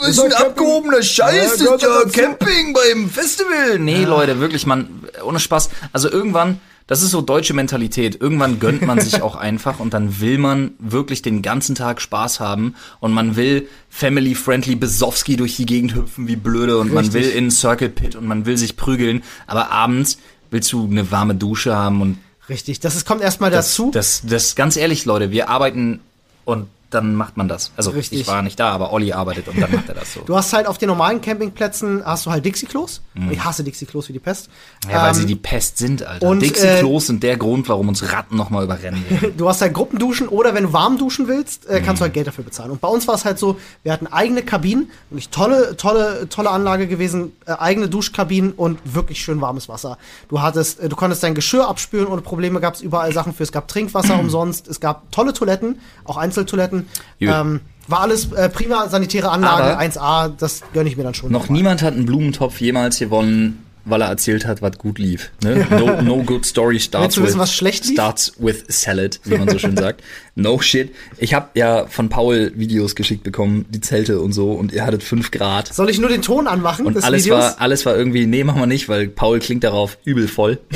[0.00, 2.22] was ist ein doch Camping." abgehobener Scheiß, Ja, das ist ja.
[2.24, 3.78] Camping beim Festival.
[3.78, 4.88] Nee, Leute, wirklich, man,
[5.24, 5.70] ohne Spaß.
[5.92, 8.20] Also irgendwann, das ist so deutsche Mentalität.
[8.20, 12.40] Irgendwann gönnt man sich auch einfach und dann will man wirklich den ganzen Tag Spaß
[12.40, 17.22] haben und man will family-friendly Besowski durch die Gegend hüpfen wie blöde und man Richtig.
[17.24, 20.18] will in Circle Pit und man will sich prügeln, aber abends
[20.50, 23.90] willst du eine warme Dusche haben und Richtig, das ist, kommt erstmal dazu.
[23.94, 26.00] das, das, ganz ehrlich, Leute, wir arbeiten
[26.44, 27.72] und dann macht man das.
[27.76, 28.20] Also Richtig.
[28.20, 30.20] ich war nicht da, aber Olli arbeitet und dann macht er das so.
[30.26, 33.02] Du hast halt auf den normalen Campingplätzen hast du halt Dixie-Klos.
[33.30, 34.48] Ich hasse Dixie-Klos wie die Pest.
[34.84, 34.90] Mhm.
[34.90, 36.26] ja, weil Ähm, sie die Pest sind, Alter.
[36.26, 39.04] und, Dixie-Klos sind der Grund, warum uns Ratten nochmal überrennen.
[39.36, 41.84] Du hast halt Gruppenduschen oder wenn du warm duschen willst, äh, Mhm.
[41.84, 42.70] kannst du halt Geld dafür bezahlen.
[42.70, 46.50] Und bei uns war es halt so, wir hatten eigene Kabinen, wirklich tolle, tolle, tolle
[46.50, 49.98] Anlage gewesen, äh, eigene Duschkabinen und wirklich schön warmes Wasser.
[50.28, 53.42] Du hattest, äh, du konntest dein Geschirr abspülen ohne Probleme, gab es überall Sachen für.
[53.42, 56.81] Es gab Trinkwasser umsonst, es gab tolle Toiletten, auch Einzeltoiletten.
[57.20, 61.32] Ähm, war alles äh, prima sanitäre Anlage, Aber- 1A, das gönne ich mir dann schon.
[61.32, 65.30] Noch niemand hat einen Blumentopf jemals gewonnen, weil er erzählt hat, was gut lief.
[65.42, 65.66] Ne?
[65.70, 70.02] No, no good story starts wissen, with, starts with salad, wie man so schön sagt.
[70.34, 70.94] No shit.
[71.18, 75.02] Ich habe ja von Paul Videos geschickt bekommen, die Zelte und so, und ihr hattet
[75.02, 75.72] fünf Grad.
[75.74, 77.38] Soll ich nur den Ton anmachen Und alles Videos?
[77.38, 80.58] war, alles war irgendwie, nee, machen wir nicht, weil Paul klingt darauf übel voll.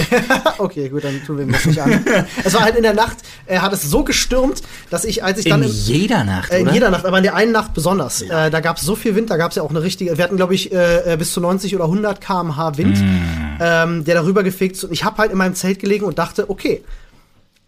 [0.58, 2.04] Okay, gut, dann tun wir ihm das nicht an.
[2.42, 5.44] es war halt in der Nacht, er hat es so gestürmt, dass ich, als ich
[5.46, 8.50] dann In jeder Nacht, äh, in jeder Nacht, aber in der einen Nacht besonders, äh,
[8.50, 10.36] da gab es so viel Wind, da gab es ja auch eine richtige, wir hatten
[10.36, 13.58] glaube ich äh, äh, bis zu 90 oder 100 km/h Wind, Mm.
[13.60, 14.84] ähm, der darüber gefegt ist.
[14.84, 16.82] Und ich habe halt in meinem Zelt gelegen und dachte, okay,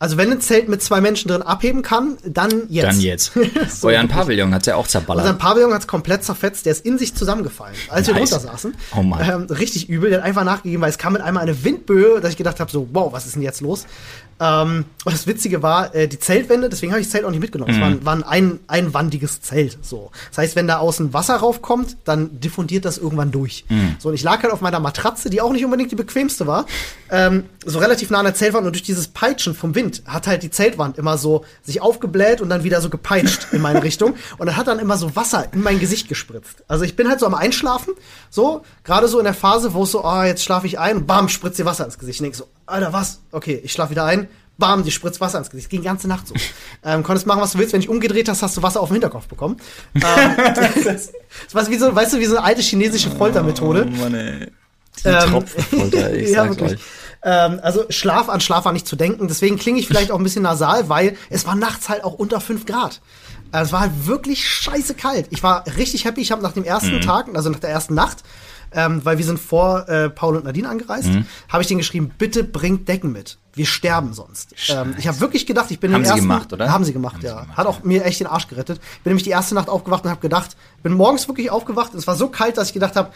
[0.01, 2.87] also wenn ein Zelt mit zwei Menschen drin abheben kann, dann jetzt.
[2.87, 3.33] Dann jetzt.
[3.69, 4.11] So, Euer wirklich.
[4.17, 5.27] Pavillon hat's ja auch zerballert.
[5.27, 8.31] Unser Pavillon hat's komplett zerfetzt, der ist in sich zusammengefallen, als wir Nice.
[8.31, 8.75] drunter saßen.
[8.97, 9.29] Oh Mann.
[9.29, 12.31] Ähm, richtig übel, der hat einfach nachgegeben, weil es kam mit einmal eine Windböe, dass
[12.31, 13.87] ich gedacht habe, so, wow, was ist denn jetzt los?
[14.41, 17.41] Ähm, und das Witzige war, äh, die Zeltwände, deswegen habe ich das Zelt auch nicht
[17.41, 17.73] mitgenommen.
[17.73, 19.79] Es war, war ein ein einwandiges Zelt.
[19.83, 20.11] So.
[20.31, 23.65] Das heißt, wenn da außen Wasser raufkommt, dann diffundiert das irgendwann durch.
[23.99, 26.67] So, und ich lag halt auf meiner Matratze, die auch nicht unbedingt die bequemste war,
[27.11, 30.43] ähm, so relativ nah an der Zeltwand und durch dieses Peitschen vom Wind hat halt
[30.43, 34.15] die Zeltwand immer so sich aufgebläht und dann wieder so gepeitscht in meine Richtung.
[34.39, 36.63] Und dann hat dann immer so Wasser in mein Gesicht gespritzt.
[36.69, 37.95] Also ich bin halt so am Einschlafen,
[38.31, 41.07] so, gerade so in der Phase, wo es so, ah, jetzt schlafe ich ein und
[41.07, 42.21] bam, spritzt dir Wasser ins Gesicht.
[42.21, 43.21] Ich denk so, Alter, was?
[43.33, 44.29] Okay, ich schlafe wieder ein.
[44.59, 45.71] Bam, die spritzt Wasser ins Gesicht.
[45.71, 46.35] Ging die ganze Nacht so.
[46.85, 47.73] ähm, konntest machen, was du willst.
[47.73, 49.57] Wenn ich umgedreht hast, hast du Wasser auf dem Hinterkopf bekommen.
[49.95, 50.37] Ähm,
[50.85, 51.13] das,
[51.53, 53.87] war wie so, weißt du, wie so eine alte chinesische Foltermethode.
[53.89, 54.51] Oh Mann, ey.
[55.05, 56.79] Die Ähm, Tropfenfolter, ich ja, sag's euch.
[57.23, 59.29] Ähm, also Schlaf an Schlaf war nicht zu denken.
[59.29, 62.41] Deswegen klinge ich vielleicht auch ein bisschen nasal, weil es war nachts halt auch unter
[62.41, 63.01] 5 Grad.
[63.53, 65.27] Also es war halt wirklich scheiße kalt.
[65.31, 66.21] Ich war richtig happy.
[66.21, 67.01] Ich habe nach dem ersten Mhm.
[67.03, 68.19] Tag, also nach der ersten Nacht,
[68.73, 71.27] ähm, weil wir sind vor äh, Paul und Nadine angereist, Mhm.
[71.49, 73.39] habe ich denen geschrieben, bitte bringt Decken mit.
[73.55, 74.55] Wir sterben sonst.
[74.69, 76.71] Ähm, ich habe wirklich gedacht, ich bin Haben im sie ersten, gemacht, oder?
[76.71, 77.41] Haben sie gemacht, Haben sie ja.
[77.41, 78.79] gemacht, Hat auch mir echt den Arsch gerettet.
[79.03, 81.93] Bin nämlich die erste Nacht aufgewacht und habe gedacht, bin morgens wirklich aufgewacht.
[81.93, 83.11] und Es war so kalt, dass ich gedacht habe,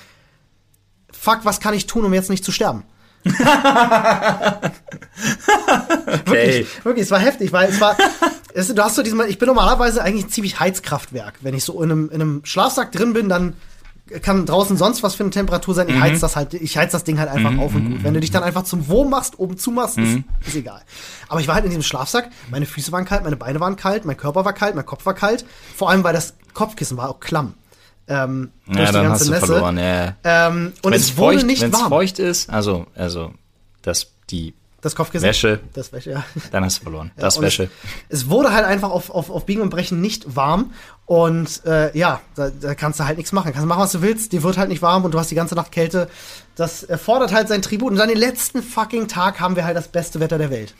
[1.12, 2.82] fuck, was kann ich tun, um jetzt nicht zu sterben?
[6.26, 7.96] Wirklich, wirklich, es war heftig, weil es war,
[8.54, 11.34] es, du hast so diesen, ich bin normalerweise eigentlich ziemlich Heizkraftwerk.
[11.40, 13.54] Wenn ich so in einem, in einem Schlafsack drin bin, dann
[14.20, 15.88] kann draußen sonst was für eine Temperatur sein.
[15.88, 18.04] Ich heiz das halt, ich heiz das Ding halt einfach auf und gut.
[18.04, 20.82] Wenn du dich dann einfach zum Wurm machst, oben zu machst, ist, ist egal.
[21.28, 24.04] Aber ich war halt in diesem Schlafsack, meine Füße waren kalt, meine Beine waren kalt,
[24.04, 25.44] mein Körper war kalt, mein Kopf war kalt.
[25.76, 27.54] Vor allem, weil das Kopfkissen war auch klamm.
[28.08, 29.46] Ähm, durch Ja, die dann ganze hast du Nässe.
[29.46, 30.16] verloren, ja.
[30.24, 31.88] Ähm, und Wenn's es wurde feucht, nicht wenn's warm.
[31.88, 33.32] feucht ist, also, also,
[33.82, 35.28] dass die Das Kopfkissen.
[35.28, 35.60] Wäsche.
[35.74, 36.24] Das Wäsche, ja.
[36.50, 37.12] Dann hast du verloren.
[37.16, 37.70] Das Und Wäsche.
[38.08, 40.72] Es, es wurde halt einfach auf, auf, auf Biegen und Brechen nicht warm.
[41.06, 43.52] Und äh, ja, da, da kannst du halt nichts machen.
[43.52, 44.32] Kannst machen, was du willst.
[44.32, 46.08] Dir wird halt nicht warm und du hast die ganze Nacht Kälte.
[46.56, 47.92] Das erfordert halt sein Tribut.
[47.92, 50.74] Und dann den letzten fucking Tag haben wir halt das beste Wetter der Welt.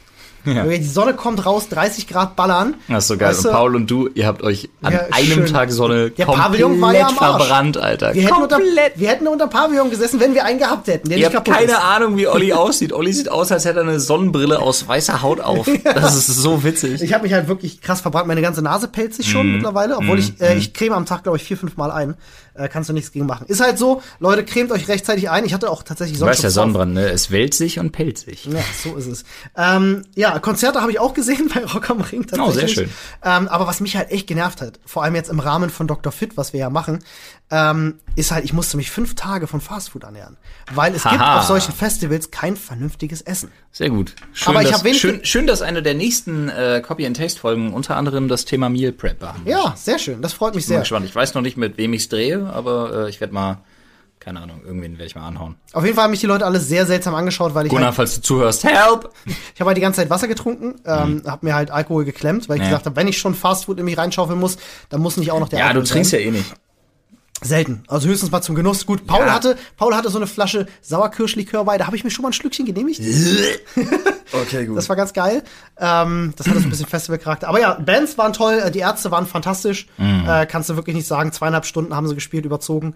[0.44, 0.64] Ja.
[0.64, 2.74] Die Sonne kommt raus, 30 Grad ballern.
[2.88, 3.30] Das ist so geil.
[3.30, 5.46] Weißt und du, Paul und du, ihr habt euch an Ja, einem schön.
[5.46, 8.14] Tag Sonne Der komplett war ja verbrannt, Alter.
[8.14, 8.92] wir, hätten unter, komplett.
[8.96, 11.78] wir hätten unter Pavillon gesessen, wenn wir einen gehabt hätten, der Ihr habt keine ist.
[11.78, 12.92] Ahnung, wie Olli aussieht.
[12.92, 15.68] Olli sieht aus, als hätte er eine Sonnenbrille aus weißer Haut auf.
[15.84, 17.02] Das ist so witzig.
[17.02, 18.26] Ich habe mich halt wirklich krass verbrannt.
[18.26, 21.38] Meine ganze Nase pelzt sich schon mittlerweile, obwohl ich, äh, ich creme am Tag, glaube
[21.38, 22.14] ich, vier, fünf Mal ein.
[22.54, 23.46] Äh, kannst du nichts gegen machen.
[23.48, 25.44] Ist halt so, Leute, cremt euch rechtzeitig ein.
[25.46, 26.50] Ich hatte auch tatsächlich Du weißt ja.
[26.50, 27.08] Sonnenbrand, ne?
[27.08, 28.44] Es wählt sich und pellt sich.
[28.44, 29.24] Ja, so ist es.
[29.56, 32.46] Ähm, ja, Konzerte habe ich auch gesehen bei Rock am Ring tatsächlich.
[32.48, 32.90] Oh, sehr schön.
[33.22, 36.12] Ähm, aber was mich halt echt genervt hat, vor allem jetzt im Rahmen von Dr.
[36.12, 37.00] Fit, was wir ja machen,
[37.50, 40.36] ähm, ist halt, ich musste mich fünf Tage von Fastfood ernähren.
[40.74, 41.40] Weil es gibt Haha.
[41.40, 43.50] auf solchen Festivals kein vernünftiges Essen.
[43.72, 44.14] Sehr gut.
[44.32, 48.28] Schön, Aber ich dass, wenig- schön, schön, dass eine der nächsten äh, Copy-and-Taste-Folgen unter anderem
[48.28, 49.48] das Thema Meal Prep behandelt.
[49.48, 50.22] Ja, sehr schön.
[50.22, 50.80] Das freut mich Bin sehr.
[50.80, 51.04] gespannt.
[51.06, 53.58] Ich weiß noch nicht, mit wem ich's drehe, aber äh, ich werde mal,
[54.24, 55.56] keine Ahnung, irgendwen werde ich mal anhauen.
[55.72, 57.96] Auf jeden Fall haben mich die Leute alle sehr seltsam angeschaut, weil ich Gunnar, halt,
[57.96, 59.10] falls du zuhörst, help!
[59.54, 62.56] ich habe halt die ganze Zeit Wasser getrunken, ähm, habe mir halt Alkohol geklemmt, weil
[62.56, 62.64] ich Mhm.
[62.64, 62.68] Ja.
[62.70, 64.56] gesagt habe, wenn ich schon Fastfood in mich reinschaufeln muss,
[64.88, 66.20] dann muss nicht auch noch der Ja, du Alkohol trinkst sein.
[66.20, 66.52] ja eh nicht.
[67.42, 67.82] Selten.
[67.88, 68.86] Also höchstens mal zum Genuss.
[68.86, 69.34] Gut, Paul Ja.
[69.34, 72.32] hatte, Paul hatte so eine Flasche Sauerkirschlikör bei, da habe ich mir schon mal ein
[72.34, 73.00] Schlückchen genehmigt.
[74.34, 74.78] Okay, gut.
[74.78, 75.42] Das war ganz geil.
[75.78, 77.48] Ähm, das hatte so ein bisschen Festivalcharakter.
[77.48, 79.86] Aber ja, Bands waren toll, äh, die Ärzte waren fantastisch.
[79.98, 80.24] Mhm.
[80.26, 81.32] Äh, kannst du wirklich nicht sagen.
[81.32, 82.94] Zweieinhalb Stunden haben sie gespielt, überzogen.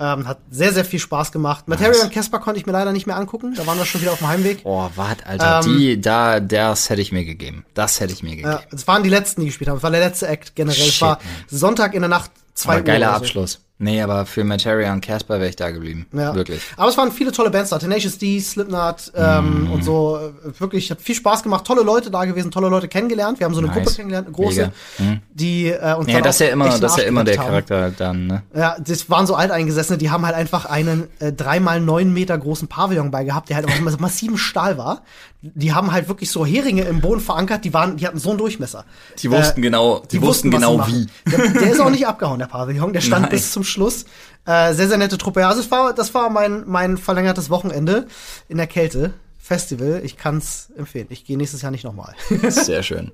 [0.00, 1.68] Ähm, hat sehr, sehr viel Spaß gemacht.
[1.68, 3.52] Material und Casper konnte ich mir leider nicht mehr angucken.
[3.54, 4.62] Da waren wir schon wieder auf dem Heimweg.
[4.62, 7.66] Boah, wart, Alter, Ähm, die, da, das hätte ich mir gegeben.
[7.74, 8.58] Das hätte ich mir gegeben.
[8.72, 9.76] Es waren die letzten, die gespielt haben.
[9.76, 10.78] Es war der letzte Act generell.
[10.80, 11.58] es Shit, war man.
[11.58, 12.84] Sonntag in der Nacht, zwei aber Uhr.
[12.86, 13.12] geiler so.
[13.16, 13.60] Abschluss.
[13.80, 16.06] Nee, aber für Materia und Casper wäre ich da geblieben.
[16.12, 16.34] Ja.
[16.34, 16.60] Wirklich.
[16.76, 17.78] Aber es waren viele tolle Bands da.
[17.78, 19.70] Tenacious D, Slipknot ähm, Mhm.
[19.70, 20.18] und so.
[20.58, 21.64] Wirklich, hat viel Spaß gemacht.
[21.64, 23.38] Tolle Leute da gewesen, tolle Leute kennengelernt.
[23.38, 23.76] Wir haben so eine Nice.
[23.78, 25.20] Gruppe kennengelernt, eine große, Mega.
[25.32, 27.46] die äh, uns Ja, das ist ja immer, das ist ja immer der haben.
[27.46, 28.42] Charakter dann, ne?
[28.54, 32.66] Ja, das waren so Alteingesessene, die haben halt einfach einen äh, dreimal neun Meter großen
[32.66, 35.02] Pavillon bei gehabt, der halt aus massivem Stahl war.
[35.40, 38.38] Die haben halt wirklich so Heringe im Boden verankert, die waren, die hatten so einen
[38.38, 38.84] Durchmesser.
[39.18, 41.10] Die wussten genau- die wussten was sie genau machen.
[41.30, 43.30] Der, der ist auch nicht abgehauen, der Pavillon, der stand Nein.
[43.30, 44.04] bis zum Schluss.
[44.46, 45.40] Äh, sehr, sehr nette Truppe.
[45.40, 48.08] Ja, also es war, das war mein, mein verlängertes Wochenende
[48.48, 49.12] in der Kälte.
[49.38, 51.06] Festival, ich kann's empfehlen.
[51.08, 52.14] Ich gehe nächstes Jahr nicht nochmal.
[52.50, 53.12] Sehr schön.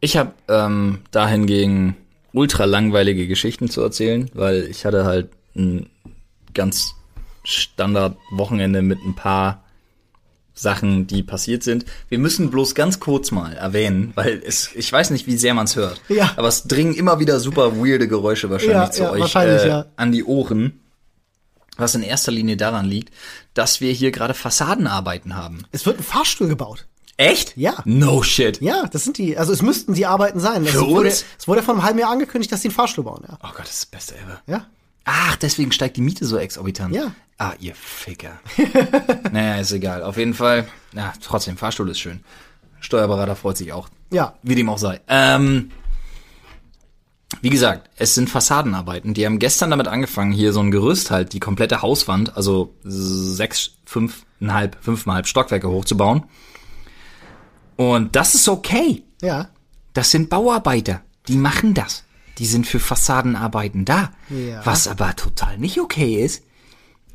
[0.00, 1.96] Ich habe ähm, dahingegen
[2.32, 5.90] ultra langweilige Geschichten zu erzählen, weil ich hatte halt ein
[6.54, 6.94] ganz
[7.44, 9.62] Standard Wochenende mit ein paar
[10.60, 11.84] Sachen, die passiert sind.
[12.08, 15.64] Wir müssen bloß ganz kurz mal erwähnen, weil es, ich weiß nicht, wie sehr man
[15.64, 16.32] es hört, Ja.
[16.36, 19.68] aber es dringen immer wieder super weirde Geräusche wahrscheinlich Ja, zu ja, euch wahrscheinlich, äh,
[19.68, 19.86] ja.
[19.96, 20.80] an die Ohren.
[21.76, 23.14] Was in erster Linie daran liegt,
[23.54, 25.64] dass wir hier gerade Fassadenarbeiten haben.
[25.72, 26.86] es wird ein Fahrstuhl gebaut.
[27.16, 27.56] Echt?
[27.56, 27.74] Ja.
[27.84, 28.60] No shit.
[28.60, 30.64] Ja, das sind die, also es müssten die Arbeiten sein.
[30.64, 31.24] Für es wurde, uns?
[31.38, 33.38] es wurde vor einem halben Jahr angekündigt, dass die einen Fahrstuhl bauen, ja.
[33.42, 34.40] Oh Gott, das ist das Beste ever.
[34.46, 34.66] Ja.
[35.04, 36.94] Ach, deswegen steigt die Miete so exorbitant.
[36.94, 37.12] Ja.
[37.40, 38.38] Ah, ihr Ficker.
[39.32, 40.02] naja, ist egal.
[40.02, 42.20] Auf jeden Fall, na, trotzdem, Fahrstuhl ist schön.
[42.80, 43.88] Steuerberater freut sich auch.
[44.10, 44.34] Ja.
[44.42, 45.00] Wie dem auch sei.
[45.08, 45.70] Ähm,
[47.40, 49.14] wie gesagt, es sind Fassadenarbeiten.
[49.14, 53.70] Die haben gestern damit angefangen, hier so ein Gerüst halt, die komplette Hauswand, also sechs,
[53.86, 56.24] fünfeinhalb, fünfeinhalb Stockwerke hochzubauen.
[57.76, 59.02] Und das ist okay.
[59.22, 59.48] Ja.
[59.94, 61.00] Das sind Bauarbeiter.
[61.26, 62.04] Die machen das.
[62.36, 64.10] Die sind für Fassadenarbeiten da.
[64.28, 64.60] Ja.
[64.66, 66.42] Was aber total nicht okay ist,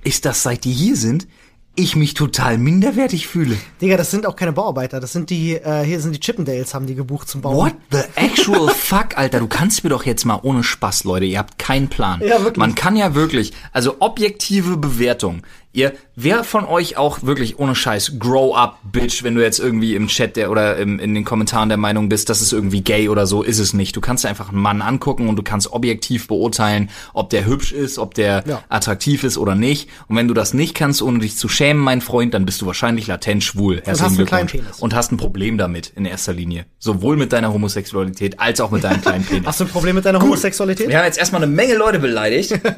[0.05, 1.27] ist, dass seit die hier sind,
[1.75, 3.57] ich mich total minderwertig fühle.
[3.81, 4.99] Digga, das sind auch keine Bauarbeiter.
[4.99, 7.57] Das sind die, äh, hier sind die Chippendales, haben die gebucht zum Bauen.
[7.57, 9.39] What the actual fuck, Alter?
[9.39, 11.25] Du kannst mir doch jetzt mal ohne Spaß, Leute.
[11.25, 12.21] Ihr habt keinen Plan.
[12.21, 12.57] Ja, wirklich.
[12.57, 15.41] Man kann ja wirklich, also objektive Bewertung.
[15.75, 19.93] Ihr, wer von euch auch wirklich ohne Scheiß, grow up, bitch, wenn du jetzt irgendwie
[19.93, 23.09] im Chat der oder im, in den Kommentaren der Meinung bist, das ist irgendwie gay
[23.09, 23.93] oder so, ist es nicht.
[23.95, 27.73] Du kannst dir einfach einen Mann angucken und du kannst objektiv beurteilen, ob der hübsch
[27.73, 28.63] ist, ob der Ja.
[28.69, 29.89] attraktiv ist oder nicht.
[30.07, 32.65] Und wenn du das nicht kannst, ohne dich zu schämen, mein Freund, dann bist du
[32.67, 33.81] wahrscheinlich latent schwul.
[33.83, 34.53] Herzlichen Glückwunsch.
[34.53, 34.79] Penis.
[34.79, 36.65] Und hast ein Problem damit in erster Linie.
[36.79, 39.45] Sowohl mit deiner Homosexualität als auch mit deinem kleinen Penis.
[39.45, 40.87] Hast du ein Problem mit deiner Homosexualität?
[40.87, 42.53] Wir haben jetzt erstmal eine Menge Leute beleidigt.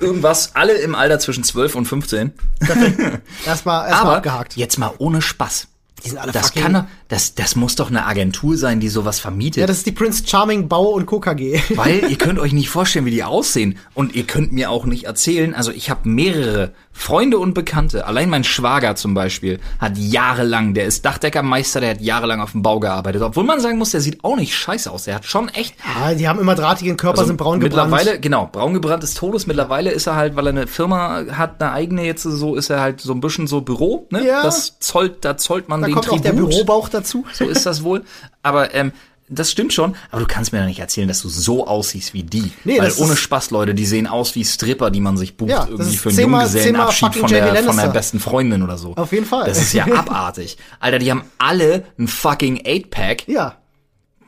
[0.00, 2.32] Irgendwas, alle im Alter zwischen 12 und 15.
[2.60, 4.56] Erstmal, erstmal Aber abgehakt.
[4.56, 5.68] jetzt mal ohne Spaß.
[6.04, 9.20] Die sind alle Das fucking- kann das, das muss doch eine Agentur sein, die sowas
[9.20, 9.60] vermietet.
[9.60, 11.20] Ja, das ist die Prince Charming Bau und Co.
[11.20, 11.60] KG.
[11.76, 13.76] weil ihr könnt euch nicht vorstellen, wie die aussehen.
[13.92, 18.28] Und ihr könnt mir auch nicht erzählen, also ich habe mehrere Freunde und Bekannte, allein
[18.28, 22.80] mein Schwager zum Beispiel, hat jahrelang, der ist Dachdeckermeister, der hat jahrelang auf dem Bau
[22.80, 23.22] gearbeitet.
[23.22, 25.04] Obwohl man sagen muss, der sieht auch nicht scheiße aus.
[25.04, 27.92] Der hat schon echt Ja, die haben immer drahtigen Körper, sind braun gebrannt.
[27.92, 29.46] Also Mittlerweile, genau, braun gebrannt ist Todes.
[29.46, 32.80] Mittlerweile ist er halt, weil er eine Firma hat, eine eigene jetzt so, ist er
[32.80, 34.26] halt so ein bisschen so Büro, ne?
[34.26, 34.42] Ja.
[34.42, 36.24] Das zollt, da zollt man Da den kommt auch Tribut.
[36.24, 37.24] der Bürobauch dazu.
[37.32, 38.04] So ist das wohl.
[38.42, 38.92] Aber ähm,
[39.28, 39.94] das stimmt schon.
[40.10, 42.52] Aber du kannst mir doch nicht erzählen, dass du so aussiehst wie die.
[42.64, 45.66] Nee, Weil ohne Spaß, Leute, die sehen aus wie Stripper, die man sich bucht Ja,
[45.70, 48.94] irgendwie für einen zehnmal- Junggesellenabschied von der, von der besten Freundin oder so.
[48.96, 49.46] Auf jeden Fall.
[49.48, 50.58] Das ist ja abartig.
[50.80, 53.28] Alter, die haben alle ein fucking 8-Pack.
[53.28, 53.56] Ja.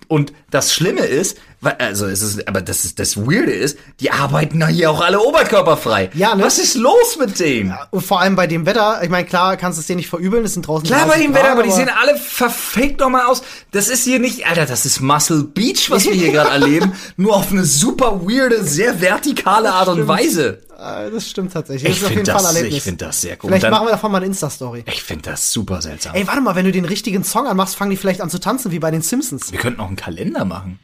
[0.09, 1.39] Und das Schlimme ist,
[1.79, 5.21] also es ist, aber das ist, das Weirde ist, die arbeiten da hier auch alle
[5.21, 6.11] oberkörperfrei.
[6.15, 6.45] Ja, ne?
[6.45, 7.75] Was ist los mit denen?
[7.91, 10.45] Und vor allem bei dem Wetter, ich meine, klar, kannst du es dir nicht verübeln,
[10.45, 13.27] es sind draußen Klar, bei 30 dem Grad, Wetter, aber die sehen alle verfickt nochmal
[13.27, 13.43] aus.
[13.73, 16.93] Das ist hier nicht, Alter, das ist Muscle Beach, was wir hier gerade erleben.
[17.17, 20.07] Nur auf eine super weirde, sehr vertikale Art und.
[20.07, 20.61] Weise.
[20.79, 21.93] Äh, Das stimmt tatsächlich.
[21.93, 23.49] Ich das jeden finde das, ich find das sehr cool.
[23.49, 24.85] Vielleicht Und machen dann, wir davon mal eine Insta-Story.
[24.87, 26.15] ich finde das super seltsam.
[26.15, 28.73] Ey, warte mal, wenn du den richtigen Song anmachst, fangen die vielleicht an zu tanzen,
[28.73, 29.53] wie bei den Simpsons.
[29.53, 30.79] wir könnten auch einen Kalender machen.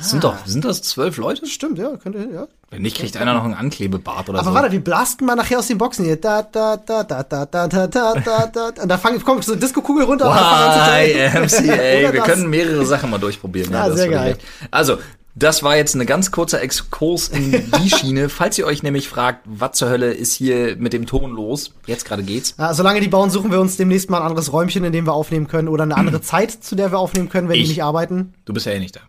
[0.00, 1.46] Das sind doch, sind das zwölf Leute?
[1.46, 2.46] Stimmt, ja, könnte, ja.
[2.70, 4.54] Wenn nicht, kriegt einer noch einen Anklebebart oder Aber so.
[4.54, 6.16] warte, wir blasten mal nachher aus den Boxen hier.
[6.16, 8.82] Da, da, da, da, da, da, da, da, da, da.
[8.82, 10.30] Und da fangen, kommt so eine Disco-Kugel runter.
[10.30, 11.64] und tanzen.
[11.64, 11.72] YMCA.
[11.74, 12.24] Oder Wir das.
[12.24, 13.72] können mehrere Sachen mal durchprobieren.
[13.72, 14.36] Ja, das sehr geil.
[14.70, 14.98] Also,
[15.34, 17.50] das war jetzt ein ganz kurzer Exkurs in
[17.82, 18.28] die Schiene.
[18.28, 21.72] Falls ihr euch nämlich fragt, was zur Hölle ist hier mit dem Ton los?
[21.86, 22.54] Jetzt gerade geht's.
[22.58, 25.12] Ja, solange die bauen, suchen wir uns demnächst mal ein anderes Räumchen, in dem wir
[25.12, 25.68] aufnehmen können.
[25.68, 27.64] Oder eine andere Zeit, zu der wir aufnehmen können, wenn Ich.
[27.64, 28.34] die nicht arbeiten.
[28.44, 29.00] Du bist ja eh nicht da.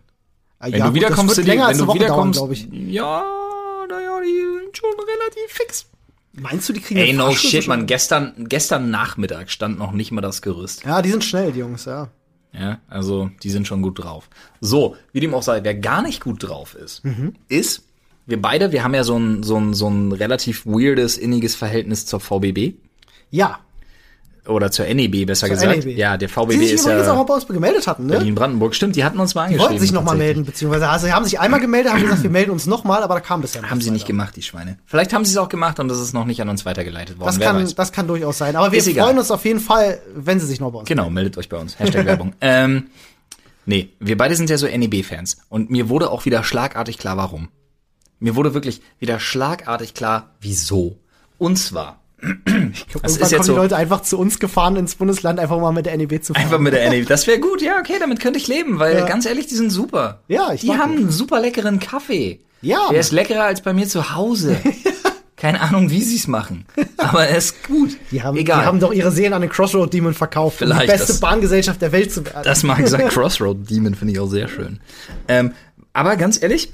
[0.62, 2.68] Äh, Wenn ja, du wiederkommst, Tilly, länger wenn als du eine Woche wiederkommst, glaube ich.
[2.72, 3.24] ja,
[3.88, 5.86] naja, die sind schon relativ fix.
[6.40, 7.86] Meinst du, die kriegen Ey, no Fahrstuhl shit, man.
[7.86, 10.84] Gestern, gestern Nachmittag stand noch nicht mal das Gerüst.
[10.84, 12.08] Ja, die sind schnell, die Jungs, ja.
[12.54, 14.28] Ja, also die sind schon gut drauf.
[14.60, 17.34] So, wie dem auch sei, wer gar nicht gut drauf ist, Mhm.
[17.48, 17.84] ist,
[18.26, 22.06] wir beide, wir haben ja so ein, so ein, so ein relativ weirdes, inniges Verhältnis
[22.06, 22.74] zur VBB.
[23.30, 23.60] Ja.
[24.46, 25.84] Oder zur NEB, besser Zur gesagt.
[25.86, 25.96] NEB.
[25.96, 28.14] Ja, der Die VBB sich ist übrigens auch mal ja bei uns gemeldet hatten, ne?
[28.14, 28.74] Berlin-Brandenburg.
[28.74, 29.68] Stimmt, die hatten uns mal Die angeschrieben.
[29.70, 32.50] wollten sich nochmal melden, beziehungsweise also, sie haben sich einmal gemeldet, haben gesagt, wir melden
[32.50, 34.08] uns nochmal, aber da kam bisher noch Haben nichts sie nicht weiter.
[34.08, 34.78] gemacht, die Schweine.
[34.84, 37.26] Vielleicht haben sie es auch gemacht und das ist noch nicht an uns weitergeleitet worden.
[37.28, 37.74] Das Wer kann, weiß.
[37.76, 38.56] das kann durchaus sein.
[38.56, 39.04] Aber wir Ist egal.
[39.06, 41.58] freuen uns auf jeden Fall, wenn sie sich noch bei uns Genau, meldet euch bei
[41.58, 41.78] uns.
[41.78, 42.32] Hashtag Werbung.
[42.40, 42.88] ähm,
[43.64, 45.36] nee, wir beide sind ja so NEB-Fans.
[45.50, 47.48] Und mir wurde auch wieder schlagartig klar, warum.
[48.18, 50.98] Mir wurde wirklich wieder schlagartig klar, wieso.
[51.38, 55.40] Und zwar, das Irgendwann ist kommen die so, Leute einfach zu uns gefahren ins Bundesland,
[55.40, 56.44] einfach mal mit der NEB zu fahren.
[56.44, 57.06] einfach mit der NEB.
[57.08, 59.06] Das wäre gut, ja, okay, damit könnte ich leben, weil Ja.
[59.06, 60.20] ganz ehrlich, die sind super.
[60.28, 62.40] Ja, ich Die haben einen super leckeren Kaffee.
[62.60, 64.56] Ja, Der ist leckerer als bei mir zu Hause.
[65.36, 66.64] Keine Ahnung, wie sie es machen.
[66.98, 67.96] Aber er ist gut.
[68.12, 68.60] die haben, Egal.
[68.60, 71.20] die haben doch ihre Seelen an den Crossroad Demon verkauft, um die Vielleicht, beste das-
[71.20, 72.42] Bahngesellschaft der Welt zu werden.
[72.44, 74.78] Das mag sein Crossroad Demon finde ich auch sehr schön.
[75.26, 75.52] Ähm,
[75.92, 76.72] aber ganz ehrlich,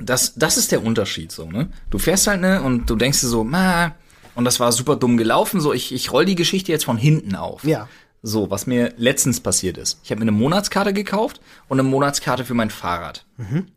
[0.00, 1.68] das, das ist der Unterschied so, ne?
[1.90, 3.92] Du fährst halt, ne, und du denkst dir so, ma,
[4.34, 7.34] und das war super dumm gelaufen, so, ich, ich roll die Geschichte jetzt von hinten
[7.34, 7.64] auf.
[7.64, 7.88] Ja.
[8.26, 10.00] So, was mir letztens passiert ist.
[10.02, 13.26] Ich habe mir eine Monatskarte gekauft und eine Monatskarte für mein Fahrrad.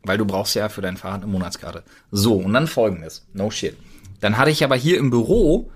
[0.04, 1.84] Weil du brauchst ja für dein Fahrrad eine Monatskarte.
[2.12, 3.26] So, und dann folgendes.
[3.34, 3.76] No shit.
[4.22, 5.70] Dann hatte ich aber hier im Büro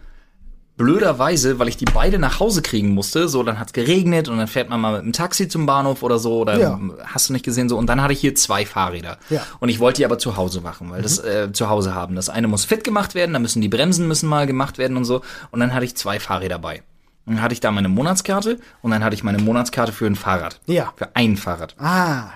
[0.81, 4.47] blöderweise, weil ich die beide nach Hause kriegen musste, so dann hat's geregnet und dann
[4.47, 6.79] fährt man mal mit dem Taxi zum Bahnhof oder so oder Ja.
[7.05, 9.41] hast du nicht gesehen so und dann hatte ich hier zwei Fahrräder Ja.
[9.59, 12.15] und ich wollte die aber zu Hause machen, weil das äh, zu Hause haben.
[12.15, 15.05] Das eine muss fit gemacht werden, da müssen die Bremsen müssen mal gemacht werden und
[15.05, 16.83] so und dann hatte ich zwei Fahrräder bei.
[17.25, 20.15] Und dann hatte ich da meine Monatskarte und dann hatte ich meine Monatskarte für ein
[20.15, 20.59] Fahrrad.
[20.65, 20.91] Ja.
[20.95, 21.75] Für ein Fahrrad.
[21.79, 22.31] Ah,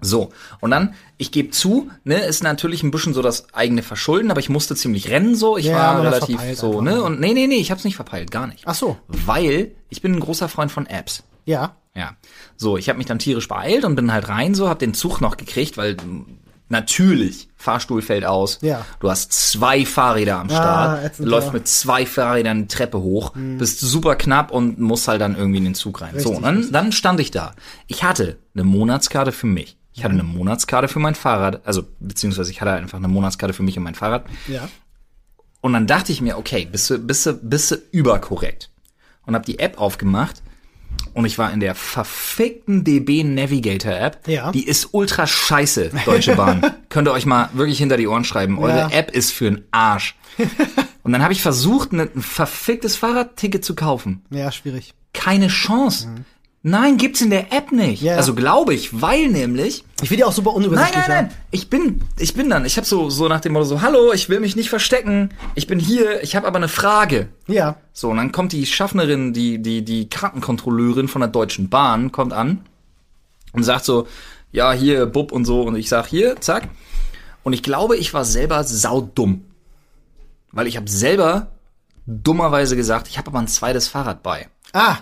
[0.00, 0.30] So,
[0.60, 4.40] und dann, ich gebe zu, ne, ist natürlich ein bisschen so das eigene Verschulden, aber
[4.40, 5.56] ich musste ziemlich rennen so.
[5.56, 6.82] Ich Ja, war relativ so, einfach.
[6.82, 7.02] ne?
[7.02, 8.64] Und nee, nee, nee, ich hab's nicht verpeilt, gar nicht.
[8.66, 8.98] ach so.
[9.08, 11.22] Weil ich bin ein großer Freund von Apps.
[11.46, 11.76] Ja.
[11.94, 12.14] Ja.
[12.56, 15.20] So, ich habe mich dann tierisch beeilt und bin halt rein so, hab den Zug
[15.22, 15.96] noch gekriegt, weil
[16.68, 18.58] natürlich Fahrstuhl fällt aus.
[18.60, 18.84] Ja.
[19.00, 21.52] Du hast zwei Fahrräder am Start, ätzend, läufst ja.
[21.54, 25.64] mit zwei Fahrrädern die Treppe hoch, bist super knapp und musst halt dann irgendwie in
[25.64, 26.10] den Zug rein.
[26.18, 27.54] so, Richtig, und dann, dann stand ich da.
[27.86, 29.76] Ich hatte eine Monatskarte für mich.
[29.96, 33.62] Ich hatte eine Monatskarte für mein Fahrrad, also beziehungsweise ich hatte einfach eine Monatskarte für
[33.62, 34.26] mich und mein Fahrrad.
[34.46, 34.68] Ja.
[35.62, 38.70] Und dann dachte ich mir, okay, bist du, bist du, bist du überkorrekt.
[39.24, 40.42] Und habe die App aufgemacht
[41.14, 44.28] und ich war in der verfickten DB Navigator App.
[44.28, 44.52] Ja.
[44.52, 46.62] Die ist ultra scheiße, Deutsche Bahn.
[46.90, 48.58] Könnt ihr euch mal wirklich hinter die Ohren schreiben.
[48.58, 48.88] Eure Ja.
[48.90, 50.14] App ist für einen Arsch.
[51.02, 54.24] und dann habe ich versucht, ein verficktes Fahrradticket zu kaufen.
[54.30, 54.92] Ja, schwierig.
[55.14, 56.08] Keine Chance.
[56.68, 58.02] Nein, gibt's in der App nicht.
[58.02, 58.16] Ja.
[58.16, 61.06] Also glaube ich, weil nämlich Ich finde die auch super Nein, unübersichtlich.
[61.06, 61.34] nein, nein.
[61.52, 62.64] Ich bin, ich bin dann.
[62.64, 65.30] Ich habe so, so nach dem Motto so, hallo, ich will mich nicht verstecken.
[65.54, 66.24] Ich bin hier.
[66.24, 67.28] Ich habe aber eine Frage.
[67.46, 67.54] Ja.
[67.54, 67.76] ja.
[67.92, 72.32] So, und dann kommt die Schaffnerin, die, die, die Kartenkontrolleurin von der Deutschen Bahn, kommt
[72.32, 72.66] an
[73.52, 74.08] und sagt so,
[74.50, 75.62] ja, hier, Bub und so.
[75.62, 76.68] Und ich sag, hier, zack.
[77.44, 79.44] Und ich glaube, ich war selber saudumm.
[80.50, 81.52] Weil ich habe selber
[82.06, 84.48] dummerweise gesagt, ich habe aber ein zweites Fahrrad bei.
[84.72, 84.96] Ah,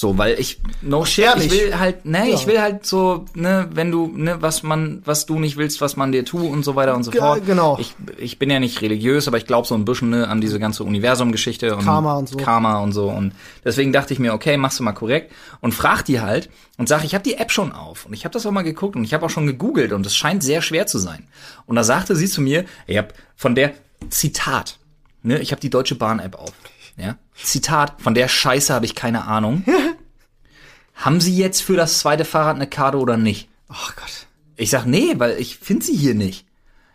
[0.00, 1.50] So, weil ich no share, ich ehrlich?
[1.60, 2.34] will halt, ne, Ja.
[2.36, 5.96] ich will halt so, ne, wenn du, ne, was man, was du nicht willst, was
[5.96, 7.44] man dir tu und so weiter und so fort.
[7.44, 7.76] genau.
[7.80, 10.60] Ich, ich bin ja nicht religiös, aber ich glaube so ein bisschen ne, an diese
[10.60, 12.36] ganze Universum-Geschichte und Karma und so.
[12.36, 13.32] Karma und so und
[13.64, 17.02] deswegen dachte ich mir, okay, machst du mal korrekt und frag die halt und sag,
[17.02, 19.14] ich habe die App schon auf und ich habe das auch mal geguckt und ich
[19.14, 21.26] habe auch schon gegoogelt und es scheint sehr schwer zu sein.
[21.66, 23.72] Und da sagte sie zu mir, ich habe von der
[24.10, 24.78] Zitat,
[25.24, 26.52] ne, ich habe die Deutsche Bahn App auf,
[26.98, 29.64] ja, Zitat, von der Scheiße habe ich keine Ahnung.
[30.94, 33.48] Haben Sie jetzt für das zweite Fahrrad eine Karte oder nicht?
[33.70, 34.26] oh Gott.
[34.56, 36.44] Ich sag, nee, weil ich finde sie hier nicht.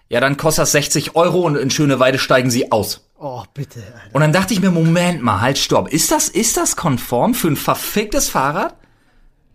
[0.10, 3.08] Ja, dann kostet das 60 Euro und in Schöneweide steigen sie aus.
[3.18, 3.80] Oh, bitte.
[3.80, 4.13] Alter.
[4.16, 5.88] Und dann dachte ich mir, Moment mal, halt, stopp.
[5.88, 8.76] Ist das, ist das konform für ein verficktes Fahrrad?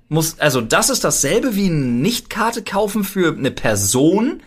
[0.09, 4.43] Muss, also das ist dasselbe wie eine Nicht-Karte kaufen für eine Person.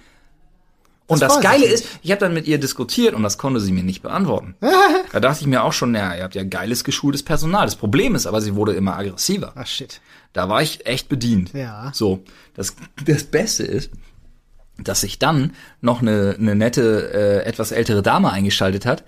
[1.11, 3.71] Und Das das, Geile ist, ich habe dann mit ihr diskutiert und das konnte sie
[3.71, 4.55] mir nicht beantworten.
[5.11, 7.65] da dachte ich mir auch schon, ja, ihr habt ja geiles geschultes Personal.
[7.65, 9.51] Das Problem ist aber, sie wurde immer aggressiver.
[9.55, 9.99] Ah, shit.
[10.31, 11.51] Da war ich echt bedient.
[11.53, 11.91] Ja.
[11.93, 13.91] So, das, das Beste ist,
[14.77, 19.03] dass sich dann noch eine, eine nette, äh, etwas ältere Dame eingeschaltet hat,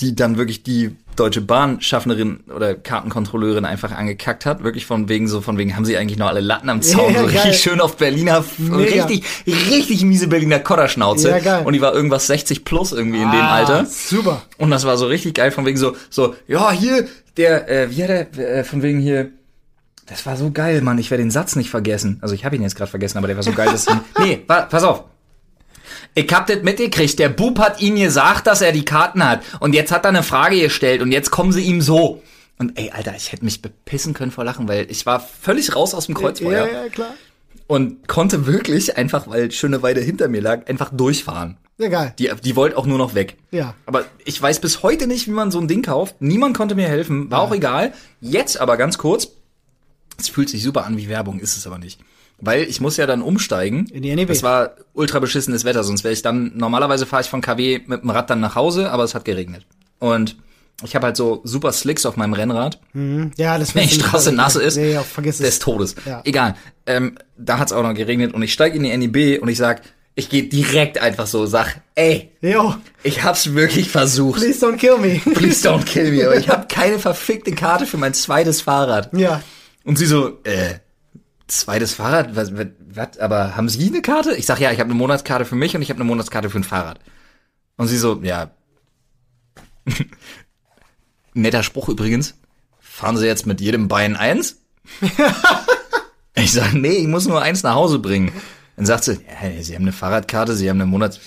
[0.00, 4.62] die dann wirklich die Deutsche Bahn-Schaffnerin oder Kartenkontrolleurin einfach angekackt hat.
[4.62, 7.12] Wirklich von wegen so, von wegen, haben sie eigentlich noch alle Latten am Zaun?
[7.14, 7.36] Ja, so geil.
[7.38, 9.04] richtig schön auf Berliner, Mega.
[9.06, 9.24] richtig,
[9.70, 11.30] richtig miese Berliner Kodderschnauze.
[11.30, 11.66] Ja, geil.
[11.66, 13.86] Und die war irgendwas 60 plus irgendwie in dem Ah, Alter.
[13.86, 14.42] Super.
[14.58, 18.02] Und das war so richtig geil, von wegen so, so, ja, hier, der, äh, wie
[18.04, 19.30] hat er, äh, von wegen hier,
[20.06, 22.18] das war so geil, Mann, ich werde den Satz nicht vergessen.
[22.22, 24.42] Also ich habe ihn jetzt gerade vergessen, aber der war so geil, dass ich, Nee,
[24.46, 25.02] wa, pass auf.
[26.14, 29.42] Ich hab das mitgekriegt, der Bub hat ihm gesagt, dass er die Karten hat.
[29.60, 32.22] Und jetzt hat er eine Frage gestellt und jetzt kommen sie ihm so.
[32.58, 35.94] Und ey, Alter, ich hätte mich bepissen können vor Lachen, weil ich war völlig raus
[35.94, 37.14] aus dem Kreuzfeuer Ja, ja, klar.
[37.68, 41.56] und konnte wirklich einfach, weil Schöneweide hinter mir lag, einfach durchfahren.
[41.80, 42.14] Ja, geil.
[42.18, 43.36] Die, die wollte auch nur noch weg.
[43.52, 43.74] Ja.
[43.86, 46.16] Aber ich weiß bis heute nicht, wie man so ein Ding kauft.
[46.20, 47.30] Niemand konnte mir helfen.
[47.30, 47.92] War auch egal.
[48.20, 49.28] Jetzt aber ganz kurz.
[50.18, 52.00] Es fühlt sich super an wie Werbung, ist es aber nicht.
[52.40, 53.86] Weil ich muss ja dann umsteigen.
[53.92, 54.30] In die NEW.
[54.30, 58.02] Es war ultra beschissenes Wetter, sonst wäre ich dann, normalerweise fahre ich von KW mit
[58.02, 59.66] dem Rad dann nach Hause, aber es hat geregnet.
[59.98, 60.36] Und
[60.84, 62.78] ich habe halt so super Slicks auf meinem Rennrad.
[63.36, 65.58] Ja, das Wenn die Straße nass ist, Nee, ja, vergiss des es.
[65.58, 65.96] Todes.
[66.06, 66.20] Ja.
[66.24, 66.54] Egal.
[66.86, 69.82] Ähm, da hat's auch noch geregnet und ich steige in die NIB und ich sag,
[70.14, 74.40] ich gehe direkt einfach so, sag, ey, Jo, ich hab's wirklich versucht.
[74.40, 75.20] please don't kill me.
[75.34, 76.24] Please don't kill me.
[76.24, 79.10] Aber ich habe keine verfickte Karte für mein zweites Fahrrad.
[79.12, 79.42] Ja.
[79.84, 80.74] Und sie so, äh,
[81.48, 82.36] zweites Fahrrad?
[82.36, 83.18] Was, was?
[83.18, 84.34] Aber haben Sie eine Karte?
[84.36, 86.58] Ich sag, ja, ich habe eine Monatskarte für mich und ich habe eine Monatskarte für
[86.58, 87.00] ein Fahrrad.
[87.76, 88.50] Und sie so, ja.
[91.34, 92.34] Netter Spruch übrigens.
[92.80, 94.58] Fahren Sie jetzt mit jedem Bein eins?
[96.34, 98.32] ich sag, nee, ich muss nur eins nach Hause bringen.
[98.76, 101.20] Dann sagt sie, ja, Sie haben eine Fahrradkarte, Sie haben eine Monats...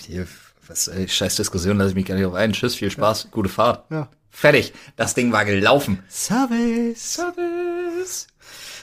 [0.68, 2.52] Was, ey, scheiß Diskussion, lasse ich mich gar nicht auf ein.
[2.52, 3.90] Tschüss, viel Spaß, gute Fahrt.
[3.90, 4.08] Ja.
[4.30, 4.72] Fertig.
[4.96, 6.02] Das Ding war gelaufen.
[6.08, 7.14] Service.
[7.14, 8.26] Service.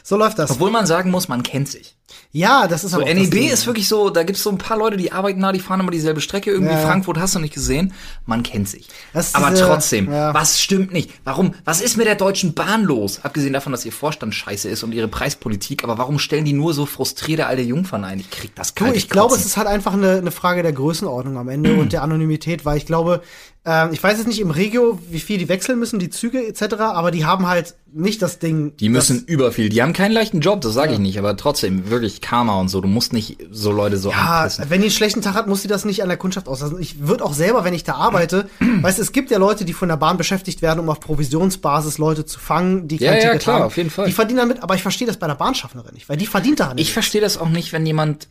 [0.10, 0.50] So läuft das.
[0.50, 1.96] Obwohl man sagen muss, man kennt sich.
[2.32, 4.98] Ja, das ist So, aber NEB ist wirklich so, da gibt's so ein paar Leute,
[4.98, 6.52] die arbeiten da, die fahren immer dieselbe Strecke.
[6.52, 6.86] Irgendwie Ja, ja.
[6.86, 7.94] Frankfurt hast du nicht gesehen.
[8.26, 8.88] Man kennt sich.
[9.14, 10.34] Das ist Aber diese- trotzdem, ja.
[10.34, 11.10] was stimmt nicht?
[11.24, 11.54] Warum?
[11.66, 13.22] Was ist mit der Deutschen Bahn los?
[13.24, 16.74] Abgesehen davon, dass ihr Vorstand scheiße ist und ihre Preispolitik, aber warum stellen die nur
[16.74, 18.20] so frustrierte alte Jungfern ein?
[18.20, 18.96] Ich krieg das Du, kalt.
[18.96, 22.04] ich glaube, es ist halt einfach eine, eine Frage der Größenordnung am Ende und der
[22.04, 23.22] Anonymität, weil ich glaube,
[23.66, 26.76] ähm, ich weiß jetzt nicht im Regio, wie viel die wechseln müssen, die Züge etc.,
[26.80, 28.76] aber die haben halt nicht das Ding.
[28.78, 29.70] Die müssen über viel.
[29.70, 32.82] Die haben keinen leichten Job, das sage ich nicht, aber trotzdem, wirklich Karma und so.
[32.82, 34.66] Du musst nicht so Leute so Ja, anpissen.
[34.70, 36.80] wenn die einen schlechten Tag hat, muss sie das nicht an der Kundschaft auslassen.
[36.82, 38.50] Ich würde auch selber, wenn ich da arbeite,
[38.82, 41.98] weißt du, es gibt ja Leute, die von der Bahn beschäftigt werden, um auf Provisionsbasis
[41.98, 43.66] Leute zu fangen, die kein Ja, ja, Ticket klar, haben.
[43.66, 44.06] auf jeden Fall.
[44.08, 46.78] Die verdienen damit, aber ich verstehe das bei der Bahnschaffnerin nicht, weil die verdient daran
[46.78, 48.28] Ich verstehe das auch nicht, wenn jemand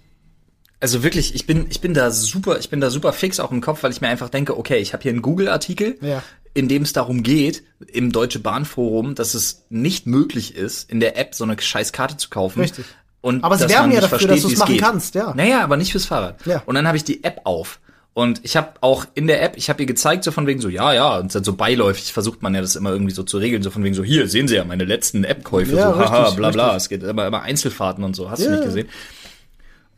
[0.81, 3.61] also wirklich, ich bin ich bin da super, ich bin da super fix auch im
[3.61, 6.23] Kopf, weil ich mir einfach denke, okay, ich habe hier einen Google Artikel, Ja.
[6.55, 11.01] in dem es darum geht im Deutsche Bahn Forum, dass es nicht möglich ist, in
[11.01, 12.61] der App so eine scheiß Karte zu kaufen.
[12.61, 12.85] Richtig.
[13.21, 14.81] Und Aber sie werben ja dafür, versteht, dass wie es machen geht.
[14.83, 15.35] kannst, ja.
[15.35, 16.37] Naja, aber nicht fürs Fahrrad.
[16.47, 16.63] Ja.
[16.67, 17.81] Und dann habe ich die App auf.
[18.15, 20.69] Und ich habe auch in der App, ich habe ihr gezeigt, so von wegen so,
[20.69, 23.63] ja, ja, und dann so beiläufig versucht man ja das immer irgendwie so zu regeln,
[23.63, 26.37] so von wegen so, hier, sehen Sie ja meine letzten App-Käufe, Ja, so, haha, richtig,
[26.37, 26.77] bla bla, richtig.
[26.83, 28.51] es geht immer, immer Einzelfahrten und so, hast du Ja.
[28.53, 28.89] nicht gesehen.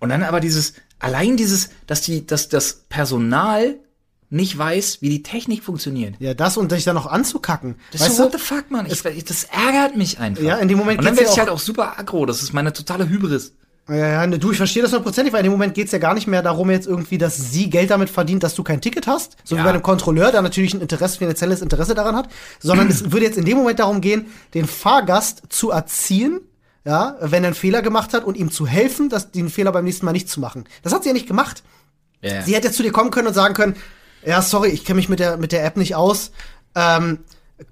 [0.00, 3.76] Und dann aber dieses, allein dieses, dass die, dass das Personal
[4.30, 6.14] nicht weiß, wie die Technik funktioniert.
[6.20, 7.74] Ja, das und dich dann noch anzukacken.
[7.92, 8.86] Das weißt ist so, what the fuck, man?
[8.86, 10.42] Ich, das ärgert mich einfach.
[10.42, 12.26] Ja, in dem Moment Und dann werde ich halt auch super aggro.
[12.26, 13.54] Das ist meine totale Hybris.
[13.88, 16.14] Ja, ja, ne, du, ich verstehe das hundertprozentig, weil in dem Moment geht's ja gar
[16.14, 19.36] nicht mehr darum, jetzt irgendwie, dass sie Geld damit verdient, dass du kein Ticket hast,
[19.42, 19.62] so Ja.
[19.62, 22.28] wie bei einem Kontrolleur, der natürlich ein Interesse, finanzielles Interesse daran hat,
[22.60, 26.40] sondern es würde jetzt in dem Moment darum gehen, den Fahrgast zu erziehen,
[26.84, 29.84] ja, wenn er einen Fehler gemacht hat und ihm zu helfen, dass den Fehler beim
[29.84, 30.64] nächsten Mal nicht zu machen.
[30.84, 31.64] Das hat sie ja nicht gemacht.
[32.22, 32.42] Ja.
[32.42, 33.74] Sie hätte zu dir kommen können und sagen können,
[34.24, 36.30] ja, sorry, ich kenne mich mit der, mit der App nicht aus.
[36.74, 37.20] ähm,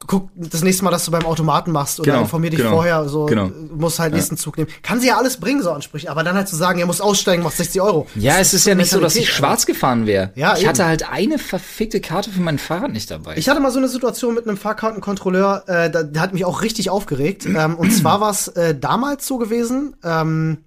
[0.06, 3.08] guck das nächste Mal, dass du beim Automaten machst oder Genau, informier dich genau, vorher,
[3.08, 3.50] so genau.
[3.74, 4.68] musst halt nächsten Zug nehmen.
[4.82, 7.42] Kann sie ja alles bringen, so Ansprüche, aber dann halt zu sagen, ihr muss aussteigen,
[7.42, 8.06] macht 60 Euro.
[8.14, 10.30] Ja, es ist ja nicht so, dass ich schwarz gefahren wäre.
[10.34, 10.68] Ja, ich eben.
[10.68, 13.36] hatte halt eine verfickte Karte für mein Fahrrad nicht dabei.
[13.38, 16.60] Ich hatte mal so eine Situation mit einem Fahrkartenkontrolleur, äh, da, der hat mich auch
[16.60, 17.46] richtig aufgeregt.
[17.46, 20.58] Ähm, und zwar war es äh, damals so gewesen, ähm,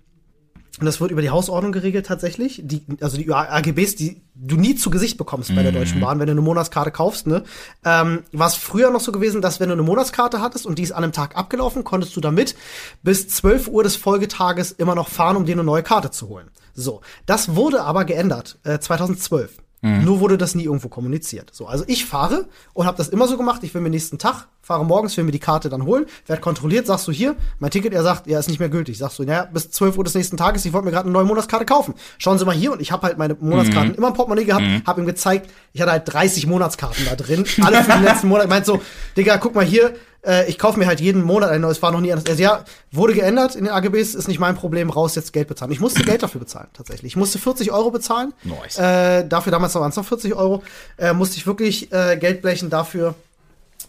[0.80, 4.76] und das wird über die Hausordnung geregelt tatsächlich, die, also die AGBs, die du nie
[4.76, 7.28] zu Gesicht bekommst bei der Deutschen Bahn, wenn du eine Monatskarte kaufst.
[7.28, 7.44] Ne?
[7.84, 10.84] Ähm, war es früher noch so gewesen, dass wenn du eine Monatskarte hattest und die
[10.84, 12.56] ist an einem Tag abgelaufen, konntest du damit
[13.04, 16.50] bis 12 Uhr des Folgetages immer noch fahren, um dir eine neue Karte zu holen.
[16.74, 19.58] So, das wurde aber geändert, äh, 2012.
[19.84, 21.50] Nur wurde das nie irgendwo kommuniziert.
[21.54, 23.64] So, also ich fahre und habe das immer so gemacht.
[23.64, 26.86] Ich will mir nächsten Tag, fahre morgens, will mir die Karte dann holen, werd kontrolliert,
[26.86, 29.00] sagst du hier, mein Ticket, er sagt, ja, ist nicht mehr gültig.
[29.00, 31.26] Sagst du, naja, bis 12 Uhr des nächsten Tages, ich wollte mir gerade eine neue
[31.26, 31.96] Monatskarte kaufen.
[32.20, 35.02] Schauen Sie mal hier und ich habe halt meine Monatskarte immer im Portemonnaie gehabt, habe
[35.02, 38.50] ihm gezeigt, ich hatte halt 30 Monatskarten da drin, alle für den letzten Monat.
[38.50, 38.82] Meint so,
[39.18, 39.96] Digga, guck mal hier,
[40.26, 42.30] äh, ich kaufe mir halt jeden Monat ein neues, war noch nie anders.
[42.30, 45.72] Also, ja, wurde geändert in den AGBs, ist nicht mein Problem, raus jetzt Geld bezahlen.
[45.72, 47.14] Ich musste Geld dafür bezahlen, tatsächlich.
[47.14, 48.34] Ich musste 40 Euro bezahlen.
[48.44, 48.78] Nice.
[48.78, 50.64] Äh, dafür damals waren es noch 40 Euro.
[50.98, 53.16] Äh, musste ich wirklich äh, Geld blechen dafür,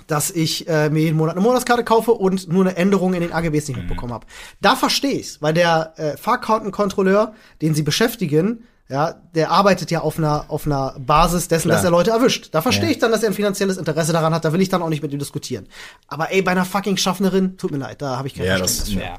[0.06, 3.32] dass ich äh, mir jeden Monat eine Monatskarte kaufe und nur eine Änderung in den
[3.32, 4.26] AGBs nicht mitbekommen habe.
[4.60, 10.18] Da verstehe ich's, weil der äh, Fahrkartenkontrolleur, den sie beschäftigen, ja, der arbeitet ja auf
[10.18, 11.76] einer auf einer Basis dessen, Klar.
[11.78, 12.50] dass er Leute erwischt.
[12.52, 12.90] Da verstehe Ja.
[12.92, 14.44] ich dann, dass er ein finanzielles Interesse daran hat.
[14.44, 15.66] Da will ich dann auch nicht mit ihm diskutieren.
[16.08, 18.76] Aber ey, bei einer fucking Schaffnerin, tut mir leid, da habe ich kein ja, das,
[18.76, 19.10] Verständnis für.
[19.10, 19.18] ja.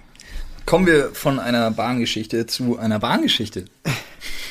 [0.65, 3.65] Kommen wir von einer Bahngeschichte zu einer Bahngeschichte.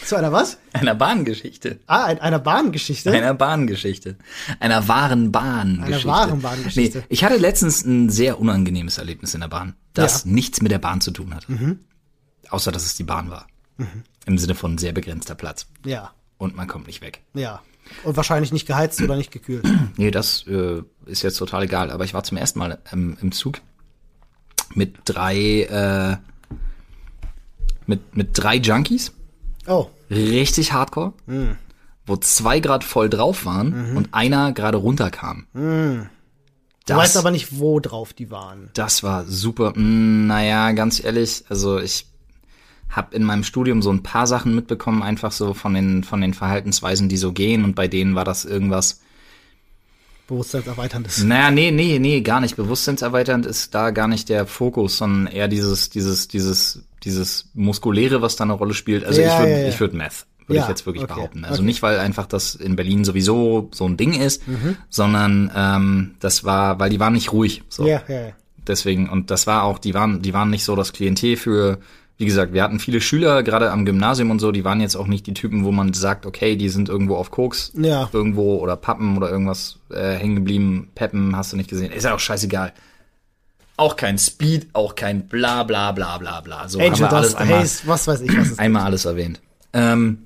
[0.05, 0.59] Zu einer was?
[0.73, 1.79] Einer Bahngeschichte.
[1.87, 3.13] Ah, ein, einer Bahngeschichte.
[3.13, 4.17] Einer Bahngeschichte.
[4.59, 6.09] Einer wahren Bahngeschichte.
[6.09, 6.99] Einer wahren Bahngeschichte.
[6.99, 10.29] Nee, ich hatte letztens ein sehr unangenehmes Erlebnis in der Bahn, das Ja.
[10.29, 10.35] Mhm.
[10.35, 11.47] nichts mit der Bahn zu tun hatte.
[12.51, 13.47] Außer, dass es die Bahn war.
[14.27, 15.67] Im Sinne von sehr begrenzter Platz.
[15.85, 17.21] Ja, Und man kommt nicht weg.
[17.35, 17.61] ja.
[18.05, 19.67] Und wahrscheinlich nicht geheizt oder nicht gekühlt.
[19.97, 21.91] Nee, das äh, ist jetzt total egal.
[21.91, 23.59] Aber ich war zum ersten Mal ähm, im Zug
[24.75, 26.17] mit drei, äh,
[27.87, 29.13] mit, mit drei Junkies.
[29.67, 31.13] Oh, Richtig hardcore.
[31.27, 31.57] Hm.
[32.07, 35.47] Wo zwei Grad voll drauf waren und einer gerade runterkam.
[35.53, 36.07] du
[36.87, 38.71] Das, weißt aber nicht, wo drauf die waren.
[38.75, 39.73] das war super.
[39.77, 42.07] Mm, naja, ganz ehrlich, also ich
[42.93, 46.35] habe in meinem Studium so ein paar Sachen mitbekommen, einfach so von den, von den
[46.35, 47.65] Verhaltensweisen, die so gehen.
[47.65, 49.01] Und bei denen war das irgendwas.
[50.29, 51.25] Bewusstseinserweiterndes.
[51.25, 52.57] Naja, nee, nee, nee, gar nicht.
[52.57, 58.37] Bewusstseinserweiternd ist da gar nicht der Fokus, sondern eher dieses, dieses, dieses, dieses Muskuläre, was
[58.37, 59.05] da eine Rolle spielt.
[59.05, 59.69] Also Ja, ich würde, ja, ja.
[59.69, 61.45] ich würde Meth, würde Ja, ich jetzt wirklich okay, behaupten.
[61.45, 61.65] Also okay.
[61.67, 64.77] nicht, weil einfach das in Berlin sowieso so ein Ding ist, Mhm.
[64.89, 67.63] sondern ähm, das war, weil die waren nicht ruhig.
[67.69, 67.87] So.
[67.87, 68.33] Ja, ja, ja.
[68.67, 71.79] Deswegen, und das war auch, die waren, die waren nicht so das Klientel für,
[72.23, 75.09] wie gesagt, wir hatten viele Schüler, gerade am Gymnasium und so, die waren jetzt auch
[75.09, 78.09] nicht die Typen, wo man sagt, okay, die sind irgendwo auf Koks, Ja.
[78.13, 81.91] irgendwo oder Pappen oder irgendwas äh, hängen geblieben, Peppen, hast du nicht gesehen.
[81.91, 82.73] Ist ja auch scheißegal.
[83.77, 86.69] Auch kein Speed, auch kein bla bla bla bla bla.
[86.69, 89.41] So haben Angel wir alles einmal, Haze, was weiß ich, was es einmal alles erwähnt.
[89.73, 90.19] Ähm,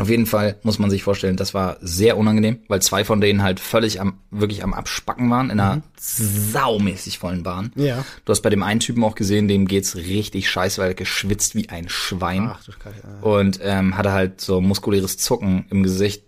[0.00, 3.42] auf jeden Fall muss man sich vorstellen, das war sehr unangenehm, weil zwei von denen
[3.42, 7.72] halt völlig am, wirklich am Abspacken waren in einer saumäßig vollen Bahn.
[7.74, 7.84] Mhm.
[7.84, 8.04] Ja.
[8.24, 11.54] Du hast bei dem einen Typen auch gesehen, dem geht's richtig scheiße, weil er geschwitzt
[11.54, 12.50] wie ein Schwein.
[12.52, 13.02] Ach du Scheiße.
[13.22, 16.24] Und ähm, hatte halt so muskuläres Zucken im Gesicht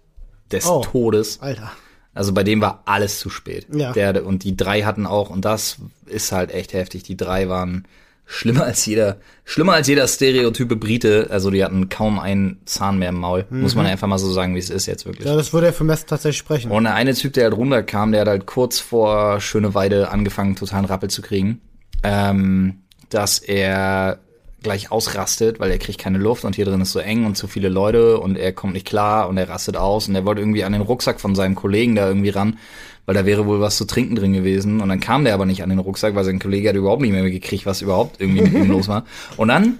[0.50, 0.82] des Oh.
[0.82, 1.40] Todes.
[1.40, 1.72] Alter.
[2.14, 3.66] Also bei dem war alles zu spät.
[3.72, 3.92] Ja.
[3.92, 7.86] Der, und die drei hatten auch, und das ist halt echt heftig, die drei waren
[8.32, 11.26] schlimmer als jeder, schlimmer als jeder stereotype Brite.
[11.30, 13.44] Also die hatten kaum einen Zahn mehr im Maul.
[13.50, 15.26] Muss man einfach mal so sagen, wie es ist jetzt wirklich.
[15.26, 15.32] Mhm.
[15.32, 16.70] Ja, das würde ja für Mess tatsächlich sprechen.
[16.70, 20.86] Und der eine Typ, der halt runterkam, der hat halt kurz vor Schöneweide angefangen, totalen
[20.86, 21.60] Rappel zu kriegen.
[22.02, 24.18] Ähm, dass er
[24.62, 27.46] gleich ausrastet, weil er kriegt keine Luft und hier drin ist so eng und zu
[27.46, 30.64] viele Leute und er kommt nicht klar und er rastet aus und er wollte irgendwie
[30.64, 32.58] an den Rucksack von seinem Kollegen da irgendwie ran,
[33.06, 35.62] weil da wäre wohl was zu trinken drin gewesen und dann kam der aber nicht
[35.62, 38.52] an den Rucksack, weil sein Kollege hat überhaupt nicht mehr gekriegt, was überhaupt irgendwie mit
[38.52, 39.04] ihm los war.
[39.36, 39.78] Und dann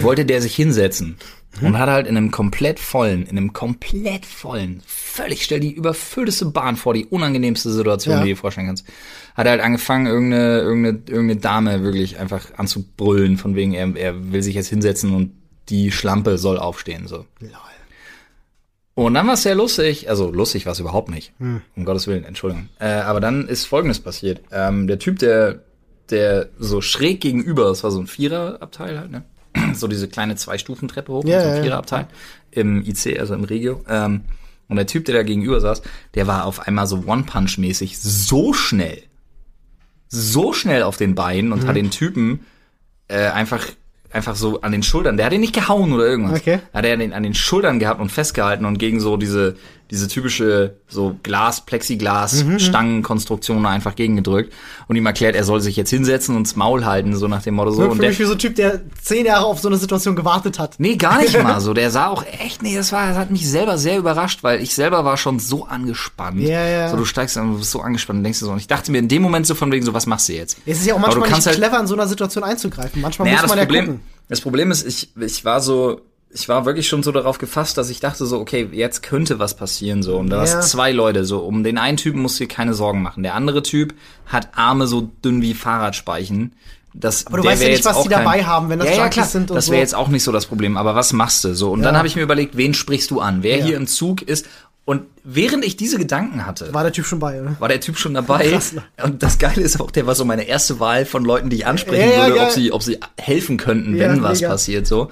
[0.00, 1.16] wollte der sich hinsetzen
[1.60, 6.46] und hat halt in einem komplett vollen, in einem komplett vollen, völlig stell die überfüllteste
[6.46, 8.20] Bahn vor, die unangenehmste Situation, Ja.
[8.22, 8.86] die du dir vorstellen kannst.
[9.34, 14.32] Hat er halt angefangen, irgendeine, irgendeine, irgendeine Dame wirklich einfach anzubrüllen, von wegen, er, er
[14.32, 15.32] will sich jetzt hinsetzen und
[15.68, 17.26] die Schlampe soll aufstehen, so.
[17.40, 17.50] Lol.
[18.94, 22.24] Und dann war es sehr lustig, also lustig war es überhaupt nicht, um Gottes Willen,
[22.24, 22.68] Entschuldigung.
[22.80, 24.40] Äh, aber dann ist Folgendes passiert.
[24.50, 25.62] Ähm, der Typ, der,
[26.10, 29.24] der so schräg gegenüber, das war so ein Viererabteil halt, ne?
[29.74, 31.62] So diese kleine Zwei-Stufen-Treppe hoch, mit so ein.
[31.62, 32.06] Viererabteil
[32.50, 33.82] im IC, also im Regio.
[33.88, 34.22] Ähm,
[34.68, 35.82] und der Typ, der da gegenüber saß,
[36.14, 39.02] der war auf einmal so One-Punch-mäßig so schnell,
[40.08, 42.40] so schnell auf den Beinen und hat den Typen
[43.08, 43.66] äh, einfach
[44.10, 45.16] einfach so an den Schultern.
[45.16, 46.40] Der hat ihn nicht gehauen oder irgendwas.
[46.40, 46.60] Okay.
[46.72, 49.56] Hat er den an den Schultern gehabt und festgehalten und gegen so diese
[49.90, 54.52] diese typische so Glas, Plexiglas, Mhm, Stangenkonstruktion einfach gegengedrückt
[54.86, 57.54] und ihm erklärt, er soll sich jetzt hinsetzen und das Maul halten, so nach dem
[57.54, 57.78] Motto so.
[57.78, 59.76] Wirkt Und für der, mich wie so ein Typ, der zehn Jahre auf so eine
[59.78, 60.74] Situation gewartet hat.
[60.78, 61.72] Nee, gar nicht mal so.
[61.74, 64.74] Der sah auch echt, nee, das war, das hat mich selber sehr überrascht, weil ich
[64.74, 66.40] selber war schon so angespannt.
[66.40, 66.90] Ja, ja.
[66.90, 68.92] So, du steigst dann, du bist so angespannt und denkst dir so, und ich dachte
[68.92, 70.58] mir in dem Moment so von wegen so, was machst du jetzt?
[70.66, 73.00] Es ist ja auch manchmal nicht halt- clever, in so einer Situation einzugreifen.
[73.00, 74.00] Manchmal Naja, muss das man ja Problem, gucken.
[74.28, 76.00] das Problem ist, ich, ich war so,
[76.30, 79.54] ich war wirklich schon so darauf gefasst, dass ich dachte so, okay, jetzt könnte was
[79.56, 80.16] passieren so.
[80.18, 80.60] Und da Ja.
[80.60, 81.40] zwei Leute so.
[81.40, 83.22] Um den einen Typen musst du dir keine Sorgen machen.
[83.22, 83.94] Der andere Typ
[84.26, 86.52] hat Arme so dünn wie Fahrradspeichen.
[86.94, 88.98] Das, Aber du weißt ja nicht, was die kein- dabei haben, wenn das ja, ja,
[89.02, 89.26] Junkies klar.
[89.26, 89.72] sind und Das so.
[89.72, 90.76] wäre jetzt auch nicht so das Problem.
[90.76, 91.70] Aber was machst du so?
[91.70, 91.98] Und dann Ja.
[91.98, 93.42] habe ich mir überlegt, wen sprichst du an?
[93.42, 93.64] Wer Ja.
[93.66, 94.46] hier im Zug ist?
[94.84, 97.56] Und während ich diese Gedanken hatte, War der Typ schon bei, oder?
[97.58, 98.48] war der Typ schon dabei.
[98.52, 98.82] Krass, ne?
[99.02, 101.66] Und das Geile ist auch, der war so meine erste Wahl von Leuten, die ich
[101.66, 104.50] ansprechen Ja, ja, würde, ob sie, ob sie helfen könnten, Ja, wenn was mega.
[104.52, 105.10] passiert, so.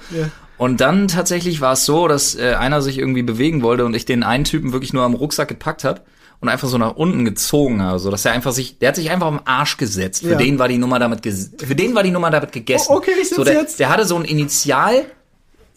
[0.57, 4.05] Und dann tatsächlich war es so, dass äh, einer sich irgendwie bewegen wollte und ich
[4.05, 6.01] den einen Typen wirklich nur am Rucksack gepackt habe
[6.39, 9.09] und einfach so nach unten gezogen habe, so dass er einfach sich, der hat sich
[9.09, 10.23] einfach am Arsch gesetzt.
[10.23, 10.37] Für Ja.
[10.37, 12.87] den war die Nummer damit, für den war die Nummer damit gegessen.
[12.89, 13.79] Oh, okay, ich sitz so, der, jetzt.
[13.79, 15.05] Der hatte so ein Initial.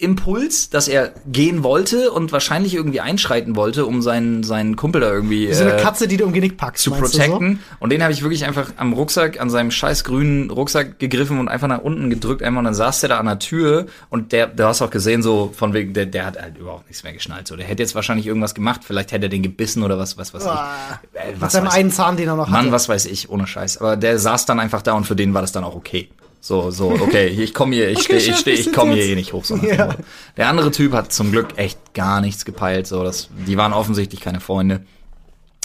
[0.01, 5.12] Impuls, dass er gehen wollte und wahrscheinlich irgendwie einschreiten wollte, um seinen, seinen Kumpel da
[5.12, 7.61] irgendwie So eine äh, Katze, die du um Genick packst, zu protecten.
[7.78, 11.48] Und den habe ich wirklich einfach am Rucksack, an seinem scheiß grünen Rucksack gegriffen und
[11.48, 14.46] einfach nach unten gedrückt einmal und dann saß der da an der Tür und der,
[14.46, 17.46] du hast auch gesehen, so von wegen, der, der hat halt überhaupt nichts mehr geschnallt.
[17.46, 20.32] So, der hätte jetzt wahrscheinlich irgendwas gemacht, vielleicht hätte er den gebissen oder was, was,
[20.34, 21.20] was Ah, ich.
[21.20, 21.32] Äh, so?
[21.32, 22.72] Mit was seinem einen Zahn, den er noch Mann, hatte.
[22.72, 23.78] was weiß ich, ohne Scheiß.
[23.78, 26.09] Aber der saß dann einfach da und für den war das dann auch okay.
[26.41, 29.14] So, so, okay, ich komme hier, ich Okay, stehe, ich stehe, ich komme hier eh
[29.14, 29.45] nicht hoch.
[29.45, 29.97] So Ja.
[30.36, 32.86] Der andere Typ hat zum Glück echt gar nichts gepeilt.
[32.86, 34.84] So, das, die waren offensichtlich keine Freunde.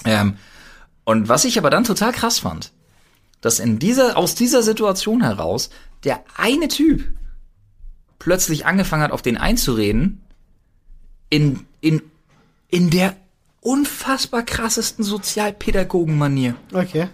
[0.04, 0.38] Ähm,
[1.06, 2.72] und was ich aber dann total krass fand,
[3.42, 5.70] dass in dieser, aus dieser Situation heraus
[6.04, 7.04] der eine Typ
[8.20, 10.22] plötzlich angefangen hat, auf den einzureden,
[11.30, 12.02] in, in,
[12.70, 13.16] in der
[13.62, 16.56] unfassbar krassesten Sozialpädagogen-Manier.
[16.74, 17.08] Okay.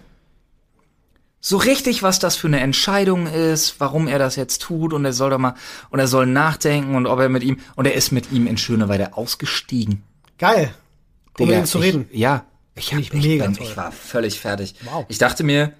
[1.44, 5.12] So richtig, was das für eine Entscheidung ist, warum er das jetzt tut und er
[5.12, 5.54] soll doch mal,
[5.90, 8.56] und er soll nachdenken und ob er mit ihm, und er ist mit ihm in
[8.56, 10.04] Schöneweide ausgestiegen.
[10.38, 10.72] Geil.
[11.40, 12.08] Um mit Digga, ihm zu ich, reden.
[12.12, 12.46] Ja.
[12.76, 14.76] Ich, hab, ich mega bin, ich war völlig fertig.
[14.84, 15.04] Wow.
[15.08, 15.72] Ich dachte mir,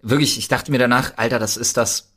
[0.00, 2.08] wirklich, ich dachte mir danach, Alter, das ist das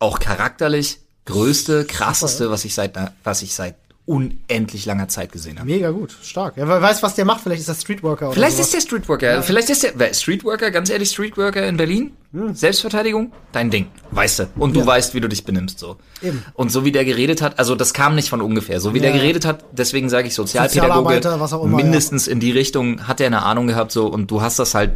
[0.00, 3.76] auch charakterlich größte, krasseste, was ich seit, was ich seit
[4.12, 5.70] unendlich langer Zeit gesehen habe.
[5.70, 6.14] Mega gut.
[6.22, 6.56] Stark.
[6.56, 7.40] Ja, wer weiß, was der macht.
[7.42, 11.10] Vielleicht ist er Streetworker oder Vielleicht ist der Streetworker, vielleicht ist der Streetworker, ganz ehrlich,
[11.10, 12.12] Streetworker in Berlin,
[12.52, 14.48] Selbstverteidigung, dein Ding, weißt du.
[14.56, 14.86] Und du Hm.
[14.86, 14.92] Ja.
[14.94, 15.96] weißt, wie du dich benimmst, so.
[16.22, 16.42] Eben.
[16.54, 19.04] Und so wie der geredet hat, also das kam nicht von ungefähr, so wie Ja.
[19.04, 23.06] der geredet hat, deswegen sage ich Sozialpädagoge, Sozialarbeiter, was auch immer, mindestens in die Richtung
[23.08, 24.92] hat er eine Ahnung gehabt, so, und du hast das halt,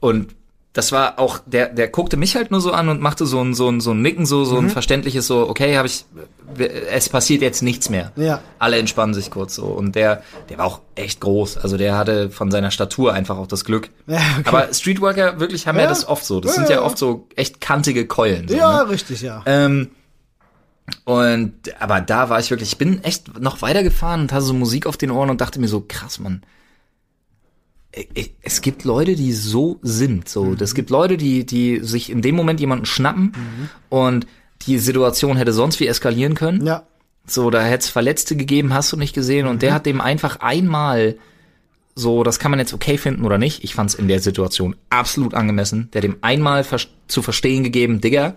[0.00, 0.34] und
[0.72, 3.54] das war auch, der, der guckte mich halt nur so an und machte so ein,
[3.54, 4.66] so ein, so ein Nicken, so, so Mhm.
[4.66, 6.04] ein verständliches, so, okay, habe ich,
[6.92, 8.12] es passiert jetzt nichts mehr.
[8.14, 8.40] Ja.
[8.60, 9.64] Alle entspannen sich kurz so.
[9.64, 11.56] Und der, der war auch echt groß.
[11.58, 13.90] Also der hatte von seiner Statur einfach auch das Glück.
[14.06, 14.42] Ja, okay.
[14.48, 15.88] Aber Streetworker wirklich haben ja, Ja.
[15.88, 16.40] das oft so.
[16.40, 18.46] Das Ja, sind ja, oft so echt kantige Keulen.
[18.46, 18.90] So, Ja, ne?
[18.90, 19.42] richtig, ja.
[19.46, 19.90] ähm,
[21.04, 24.86] und aber da war ich wirklich, ich bin echt noch weitergefahren und hatte so Musik
[24.86, 26.42] auf den Ohren und dachte mir so, krass, Mann.
[28.42, 30.28] Es gibt Leute, die so sind.
[30.28, 33.32] So, es gibt Leute, die, die sich in dem Moment jemanden schnappen
[33.88, 34.26] und
[34.62, 36.64] die Situation hätte sonst wie eskalieren können.
[36.64, 36.84] Ja.
[37.26, 39.46] So, da hätte es Verletzte gegeben, hast du nicht gesehen.
[39.46, 41.16] Und der hat dem einfach einmal
[41.94, 43.64] so, das kann man jetzt okay finden oder nicht.
[43.64, 45.90] Ich fand es in der Situation absolut angemessen.
[45.92, 48.36] Der hat dem einmal vers zu verstehen gegeben, Digga,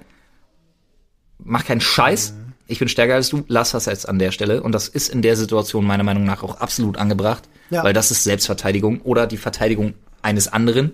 [1.44, 2.34] mach keinen Scheiß.
[2.68, 4.64] Ich bin stärker als du, lass das jetzt an der Stelle.
[4.64, 7.84] Und das ist in der Situation meiner Meinung nach auch absolut angebracht, Ja.
[7.84, 10.94] weil das ist Selbstverteidigung oder die Verteidigung eines anderen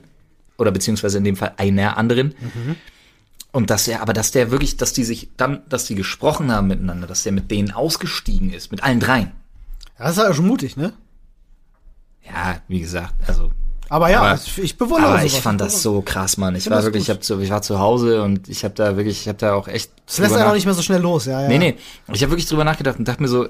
[0.58, 2.34] oder beziehungsweise in dem Fall einer anderen.
[3.52, 6.68] Und dass er, aber dass der wirklich, dass die sich dann, dass die gesprochen haben
[6.68, 9.32] miteinander, dass der mit denen ausgestiegen ist, mit allen dreien.
[9.98, 10.06] ja.
[10.06, 10.94] Das ist ja schon mutig, ne?
[12.26, 13.52] Ja, wie gesagt, also.
[13.90, 15.34] Aber ja, Aber- ich bewundere Aber sowas.
[15.34, 16.56] ich fand das so krass, Mann.
[16.56, 18.96] Ich find war wirklich, ich, hab so, ich war zu Hause und ich habe da
[18.98, 19.92] wirklich, ich habe da auch echt.
[20.06, 21.48] Das lässt nach- auch nicht mehr so schnell los, ja, ja.
[21.48, 21.76] Nee, nee.
[22.14, 23.50] Ich habe wirklich drüber nachgedacht und dachte mir so,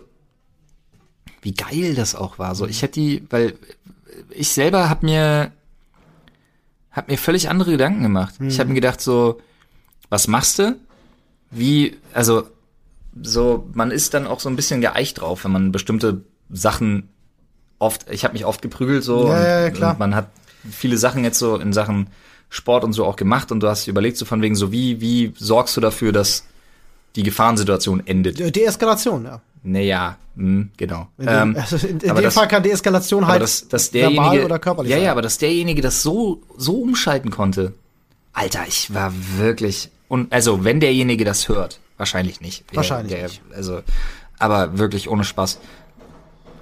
[1.41, 2.55] wie geil das auch war.
[2.55, 3.53] So, ich hätte die, weil
[4.31, 5.51] ich selber hab mir,
[6.91, 8.35] hab mir völlig andere Gedanken gemacht.
[8.41, 9.39] Ich habe mir gedacht so,
[10.09, 10.75] was machst du?
[11.51, 12.43] Wie, also
[13.21, 17.09] so, man ist dann auch so ein bisschen geeicht drauf, wenn man bestimmte Sachen
[17.79, 19.91] oft, ich habe mich oft geprügelt so Ja, und, ja, klar.
[19.93, 20.27] und man hat
[20.69, 22.07] viele Sachen jetzt so in Sachen
[22.49, 25.33] Sport und so auch gemacht und du hast überlegt so von wegen so, wie, wie
[25.37, 26.45] sorgst du dafür, dass
[27.15, 28.39] die Gefahrensituation endet?
[28.39, 29.41] De- Deeskalation, ja.
[29.61, 31.07] Naja, hm, genau.
[31.17, 34.45] In dem, Ähm, also in, in dem das- Fall kann Deeskalation halt dass, dass derjenige,
[34.45, 35.05] oder körperlich ja, sein.
[35.05, 37.73] ja, aber dass derjenige das so, so umschalten konnte.
[38.33, 42.63] Alter, ich war wirklich, und, also, wenn derjenige das hört, wahrscheinlich nicht.
[42.71, 43.41] Der- Wahrscheinlich der, nicht.
[43.53, 43.81] Also,
[44.39, 45.59] aber wirklich ohne Spaß.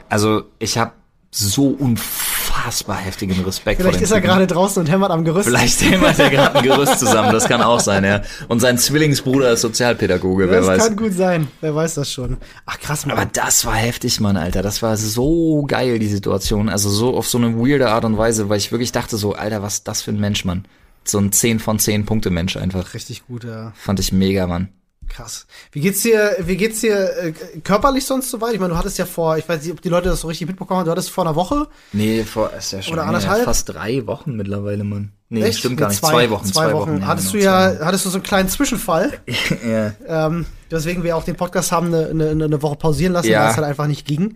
[0.10, 0.92] Also, ich habe
[1.30, 4.28] so unfassbar heftigen Respekt Vielleicht ist er Typen.
[4.30, 5.48] gerade draußen und hämmert am Gerüst.
[5.48, 8.22] Vielleicht hämmert er gerade ein Gerüst zusammen, das kann auch sein, ja.
[8.48, 10.88] Und sein Zwillingsbruder ist Sozialpädagoge, wer das weiß.
[10.88, 11.48] kann gut sein.
[11.62, 12.38] Wer weiß das schon.
[12.66, 13.18] Ach krass, Mann.
[13.18, 14.62] Aber das war heftig, Mann, Alter.
[14.62, 16.70] Das war so geil, die Situation.
[16.70, 19.62] Also so auf so eine weirde Art und Weise, weil ich wirklich dachte so, Alter,
[19.62, 20.66] was ist das für ein Mensch, Mann.
[21.04, 22.94] So ein 10 von 10 Punkte Mensch einfach.
[22.94, 23.72] Richtig gut, ja.
[23.76, 24.70] Fand ich mega, Mann.
[25.10, 25.48] Krass.
[25.72, 27.32] Wie geht's dir, wie geht's dir äh,
[27.64, 28.54] körperlich sonst soweit?
[28.54, 30.48] Ich meine, du hattest ja vor, ich weiß nicht, ob die Leute das so richtig
[30.48, 31.68] mitbekommen haben, du hattest vor einer Woche.
[31.94, 33.46] Nee, vor, ist ja schon Oder nee, anderthalb?
[33.46, 35.12] fast drei Wochen mittlerweile, Mann.
[35.30, 35.60] Nee, Echt?
[35.60, 36.00] stimmt gar nicht.
[36.00, 37.06] Zwei, Wochen, Zwei, Wochen.
[37.06, 39.70] hattest genau, du zwei ja, hattest du so einen kleinen Zwischenfall, Wochen.
[39.70, 39.94] ja.
[40.08, 43.44] ähm, weswegen wir auch den Podcast haben eine, eine, eine Woche pausieren lassen, Ja.
[43.44, 44.36] weil es halt einfach nicht ging.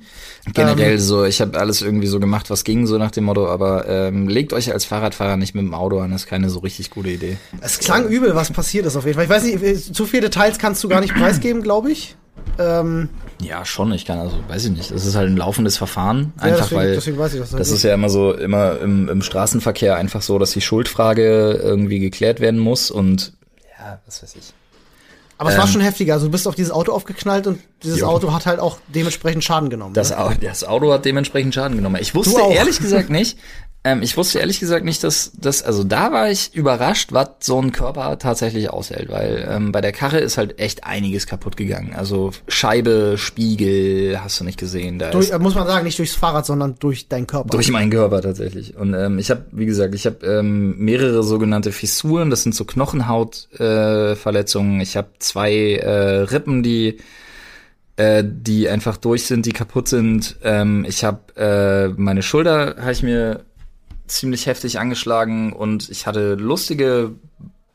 [0.53, 3.47] Generell Ähm, so, ich habe alles irgendwie so gemacht, was ging, so nach dem Motto,
[3.47, 6.59] aber ähm, legt euch als Fahrradfahrer nicht mit dem Auto an, das ist keine so
[6.59, 7.37] richtig gute Idee.
[7.61, 9.25] Es klang übel, was passiert ist auf jeden Fall.
[9.25, 12.15] Ich weiß nicht, äh, zu viele Details kannst du gar nicht preisgeben, glaube ich.
[12.57, 13.09] Ähm,
[13.41, 16.43] Ja, schon, ich kann also, weiß ich nicht, das ist halt ein laufendes Verfahren, ja,
[16.43, 17.51] einfach deswegen, weil deswegen weiß ich das.
[17.51, 21.59] halt das ist ja immer so, immer im, im Straßenverkehr einfach so, dass die Schuldfrage
[21.61, 23.33] irgendwie geklärt werden muss und
[23.79, 24.53] ja, was weiß ich.
[25.41, 26.13] Aber es war ähm, schon heftiger.
[26.13, 28.09] Also du bist auf dieses Auto aufgeknallt und dieses Jo.
[28.09, 29.95] Auto hat halt auch dementsprechend Schaden genommen.
[29.95, 30.37] Das, ne?
[30.39, 31.97] Das Auto hat dementsprechend Schaden genommen.
[31.99, 33.39] Ich wusste ehrlich gesagt nicht,
[33.83, 37.59] ähm, ich wusste ehrlich gesagt nicht, dass das, also da war ich überrascht, was so
[37.59, 41.93] ein Körper tatsächlich aushält, weil ähm, bei der Karre ist halt echt einiges kaputt gegangen.
[41.95, 44.99] Also Scheibe, Spiegel, hast du nicht gesehen.
[44.99, 47.49] Da Durch, äh, muss man sagen, nicht durchs Fahrrad, sondern durch deinen Körper.
[47.49, 48.77] durch meinen Körper tatsächlich.
[48.77, 52.29] Und ähm, ich habe, wie gesagt, ich habe ähm, mehrere sogenannte Fissuren.
[52.29, 54.11] Das sind so Knochenhautverletzungen.
[54.11, 54.81] Äh, Verletzungen.
[54.81, 56.99] ich habe zwei äh, Rippen, die
[57.97, 60.37] äh, die einfach durch sind, die kaputt sind.
[60.43, 63.41] Ähm, ich habe äh, meine Schulter habe ich mir
[64.11, 67.11] ziemlich heftig angeschlagen und ich hatte lustige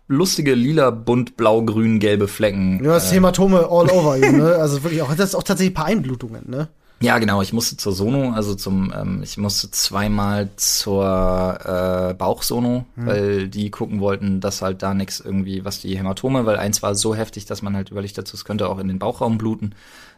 [0.09, 2.83] lustige lila, bunt, blau, grün, gelbe Flecken.
[2.83, 4.55] Du hast Hämatome all over you, ne?
[4.61, 6.69] Also wirklich auch, das ist auch tatsächlich ein paar Einblutungen, ne?
[7.01, 7.43] Ja, genau.
[7.43, 13.71] Ich musste zur Sono, also zum, ähm, ich musste zweimal zur äh, Bauchsono, weil die
[13.71, 17.45] gucken wollten, dass halt da nichts irgendwie, was die Hämatome, weil eins war so heftig,
[17.45, 19.75] dass man halt überlegt dazu, es könnte auch in den Bauchraum bluten.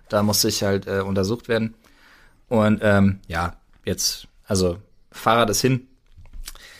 [0.09, 1.75] Da musste ich halt äh, untersucht werden.
[2.49, 3.55] Und ähm, ja,
[3.85, 4.79] jetzt, also
[5.11, 5.89] Fahrrad ist hin.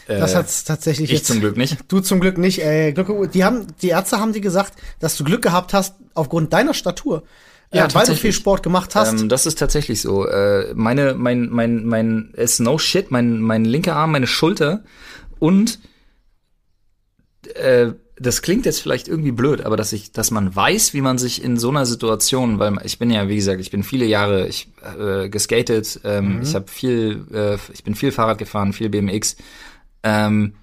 [0.09, 1.27] Äh, Das hat's tatsächlich ich jetzt.
[1.27, 1.77] zum Glück nicht.
[1.89, 2.65] Du zum Glück nicht.
[2.65, 6.53] Ey, Glück, die haben, die Ärzte haben dir gesagt, dass du Glück gehabt hast aufgrund
[6.53, 7.23] deiner Statur.
[7.73, 9.21] Ja, äh, weil du viel Sport gemacht hast.
[9.21, 10.27] Ähm, das ist tatsächlich so.
[10.27, 14.83] Äh, meine, mein, mein, mein, ist no shit, mein, mein linker Arm, meine Schulter
[15.39, 15.79] und
[17.55, 21.19] äh, das klingt jetzt vielleicht irgendwie blöd, aber dass ich, dass man weiß, wie man
[21.19, 24.49] sich in so einer Situation, weil ich bin ja, wie gesagt, ich bin viele Jahre
[24.49, 29.37] ich, äh, geskatet, ähm, ich habe viel, äh, ich bin viel Fahrrad gefahren, viel BMX.
[30.03, 30.55] Ähm,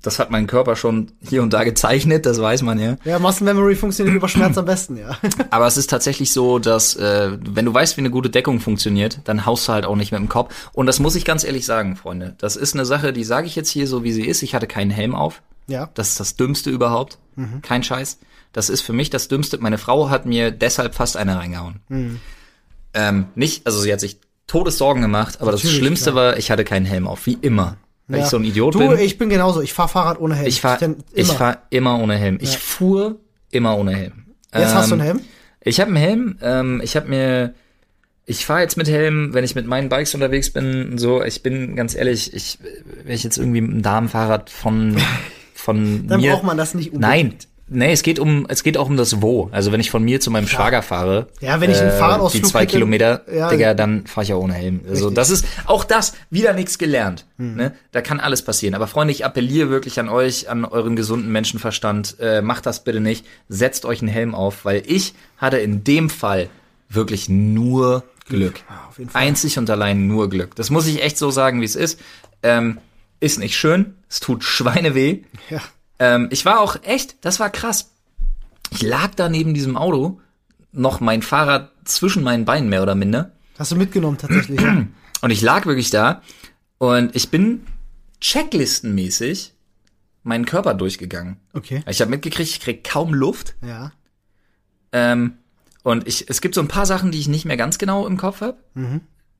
[0.00, 2.96] das hat mein Körper schon hier und da gezeichnet, das weiß man ja.
[3.04, 5.18] ja, Muscle Memory funktioniert über Schmerz am besten, ja.
[5.50, 9.20] Aber es ist tatsächlich so, dass äh, wenn du weißt, wie eine gute Deckung funktioniert,
[9.24, 10.54] dann haust du halt auch nicht mit dem Kopf.
[10.72, 12.36] Und das muss ich ganz ehrlich sagen, Freunde.
[12.38, 14.42] Das ist eine Sache, die sage ich jetzt hier so, wie sie ist.
[14.42, 15.42] Ich hatte keinen Helm auf.
[15.66, 15.90] ja.
[15.94, 17.18] Das ist das Dümmste überhaupt.
[17.62, 18.18] Kein Scheiß.
[18.52, 19.58] Das ist für mich das Dümmste.
[19.58, 21.80] Meine Frau hat mir deshalb fast eine reingehauen.
[22.94, 26.24] Ähm, nicht, also sie hat sich Todessorgen gemacht, aber das Natürlich, Schlimmste klar.
[26.24, 27.76] war, ich hatte keinen Helm auf, wie immer.
[28.08, 28.24] Weil ja.
[28.24, 28.98] ich so ein Idiot du, bin.
[28.98, 29.60] ich bin genauso.
[29.60, 30.48] Ich fahr Fahrrad ohne Helm.
[30.48, 31.38] Ich fahr, Denn ich immer.
[31.38, 32.38] fahr immer ohne Helm.
[32.40, 33.16] Ich fuhr
[33.50, 34.24] immer ohne Helm.
[34.54, 35.20] Jetzt hast du Ähm, einen Helm?
[35.62, 36.38] Ich habe einen Helm.
[36.40, 37.54] Ähm, ich habe mir,
[38.24, 40.96] ich fahre jetzt mit Helm, wenn ich mit meinen Bikes unterwegs bin.
[40.96, 42.58] So, ich bin ganz ehrlich, ich,
[43.04, 44.96] wenn ich jetzt irgendwie mit einem Damenfahrrad von
[45.54, 47.02] von Dann mir, braucht man das nicht unbedingt.
[47.32, 47.34] Nein,
[47.70, 49.48] nee, es geht um, es geht auch um das Wo.
[49.52, 52.48] Also wenn ich von mir zu meinem Schwager fahre, Ja, wenn ich einen Fahrradausflug die
[52.48, 53.48] zwei hätte- Kilometer, Ja.
[53.50, 54.80] Digga, dann fahre ich ja ohne Helm.
[54.88, 55.14] Also Richtig.
[55.16, 57.26] das ist auch das wieder nichts gelernt.
[57.38, 57.56] Hm.
[57.56, 57.74] Ne?
[57.92, 58.74] Da kann alles passieren.
[58.74, 62.16] Aber Freunde, ich appelliere wirklich an euch, an euren gesunden Menschenverstand.
[62.20, 63.24] Äh, macht das bitte nicht.
[63.48, 66.48] Setzt euch einen Helm auf, weil ich hatte in dem Fall
[66.88, 68.60] wirklich nur Glück.
[68.96, 69.06] Fall.
[69.14, 70.54] Einzig und allein nur Glück.
[70.56, 71.98] Das muss ich echt so sagen, wie es ist.
[72.42, 72.78] Ähm,
[73.20, 73.94] ist nicht schön.
[74.08, 75.20] Es tut Schweine weh.
[75.50, 75.60] Ja.
[75.98, 77.90] Ähm, ich war auch echt, das war krass.
[78.70, 80.20] Ich lag da neben diesem Auto,
[80.72, 83.32] noch mein Fahrrad zwischen meinen Beinen mehr oder minder.
[83.58, 84.60] Hast du mitgenommen tatsächlich.
[84.60, 84.86] ja.
[85.20, 86.22] Und ich lag wirklich da
[86.78, 87.66] und ich bin
[88.20, 89.52] checklistenmäßig
[90.22, 91.38] meinen Körper durchgegangen.
[91.54, 91.82] Okay.
[91.88, 93.56] Ich habe mitgekriegt, ich krieg kaum Luft.
[93.66, 93.90] Ja.
[94.92, 95.38] Ähm,
[95.82, 98.16] und ich, es gibt so ein paar Sachen, die ich nicht mehr ganz genau im
[98.16, 98.58] Kopf habe,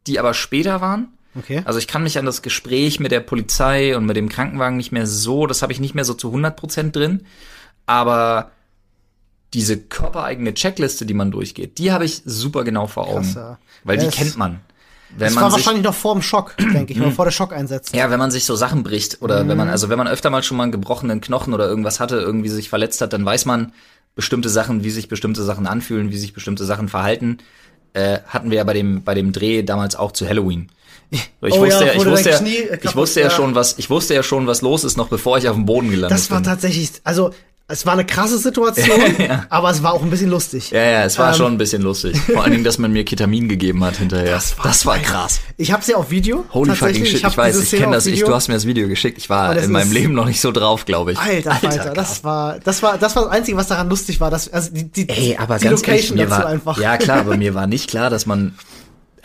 [0.09, 1.09] die aber später waren.
[1.39, 1.63] Okay.
[1.65, 4.93] Also ich kann mich an das Gespräch mit der Polizei und mit dem Krankenwagen nicht
[4.93, 7.25] mehr so, das habe ich nicht mehr so zu 100% drin,
[7.87, 8.51] aber
[9.55, 13.59] diese körpereigene Checkliste, die man durchgeht, die habe ich super genau vor Augen, Krass, ja.
[13.85, 14.61] weil Ja, die kennt man.
[15.11, 17.33] Wenn Das man war sich, wahrscheinlich noch vor dem Schock, denke ich, oder vor der
[17.33, 17.95] Schock einsetzt.
[17.95, 20.43] ja, wenn man sich so Sachen bricht oder wenn man, also wenn man öfter mal
[20.43, 23.73] schon mal einen gebrochenen Knochen oder irgendwas hatte, irgendwie sich verletzt hat, dann weiß man
[24.15, 27.39] bestimmte Sachen, wie sich bestimmte Sachen anfühlen, wie sich bestimmte Sachen verhalten.
[27.99, 30.69] Äh, hatten wir ja bei dem, bei dem Dreh damals auch zu Halloween.
[31.11, 32.41] Ich Oh ja, wusste ja, wo ich wusste ja,
[32.83, 33.31] ich wusste ja ja.
[33.31, 35.91] schon, was, ich wusste ja schon, was los ist, noch bevor ich auf dem Boden
[35.91, 36.45] gelandet Das war bin.
[36.45, 37.31] tatsächlich, also
[37.71, 38.99] es war eine krasse Situation,
[39.51, 40.71] aber es war auch ein bisschen lustig.
[40.71, 42.19] Ja, ja, es war Ähm, schon ein bisschen lustig.
[42.19, 44.41] Vor allen Dingen, dass man mir Ketamin gegeben hat hinterher.
[44.63, 45.05] Das war, geil.
[45.05, 45.41] krass.
[45.59, 46.47] Ich habe sie auf Video.
[46.55, 48.07] Holy fucking shit, ich, hab weiß, ich kenne das.
[48.07, 49.19] Ich, du hast mir das Video geschickt.
[49.19, 51.19] Ich war das in meinem Leben noch nicht so drauf, glaube ich.
[51.19, 54.31] Alter, Alter, das war, das war, das war das Einzige, was daran lustig war.
[54.31, 56.79] Das, also die, die, Ey, aber die ganz Location ehrlich, mir war, einfach.
[56.79, 58.55] ja klar, aber mir war nicht klar, dass man,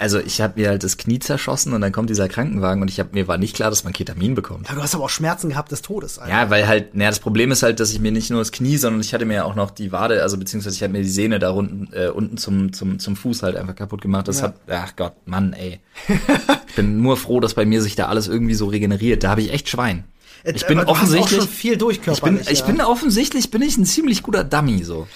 [0.03, 2.99] also ich habe mir halt das Knie zerschossen und dann kommt dieser Krankenwagen und ich
[2.99, 4.67] habe mir war nicht klar, dass man Ketamin bekommt.
[4.67, 6.19] Ja, du hast aber auch Schmerzen gehabt des Todes.
[6.19, 6.29] Alter.
[6.33, 8.75] Ja, weil halt, naja, das Problem ist halt, dass ich mir nicht nur das Knie,
[8.75, 11.07] sondern ich hatte mir ja auch noch die Wade, also beziehungsweise ich hatte mir die
[11.09, 14.27] Sehne da unten, äh, unten zum, zum, zum Fuß halt einfach kaputt gemacht.
[14.27, 14.47] Das Ja.
[14.47, 15.79] hat, ach Gott, Mann, ey.
[16.67, 19.23] ich bin nur froh, dass bei mir sich da alles irgendwie so regeneriert.
[19.23, 20.03] Da habe ich echt Schwein.
[20.43, 22.65] Äh, Ich bin offensichtlich, schon viel durch ich bin, ich ja.
[22.65, 25.07] bin offensichtlich, bin ich ein ziemlich guter Dummy, so.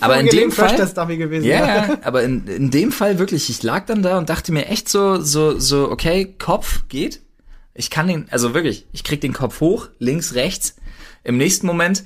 [0.00, 0.76] Aber in dem Fall,
[1.16, 1.44] gewesen.
[1.46, 4.66] ja, ja, aber in, in dem Fall wirklich, ich lag dann da und dachte mir
[4.66, 7.20] echt so, so, so, okay, Kopf geht.
[7.74, 10.76] Ich kann den, also wirklich, ich krieg den Kopf hoch, links, rechts.
[11.24, 12.04] Im nächsten Moment,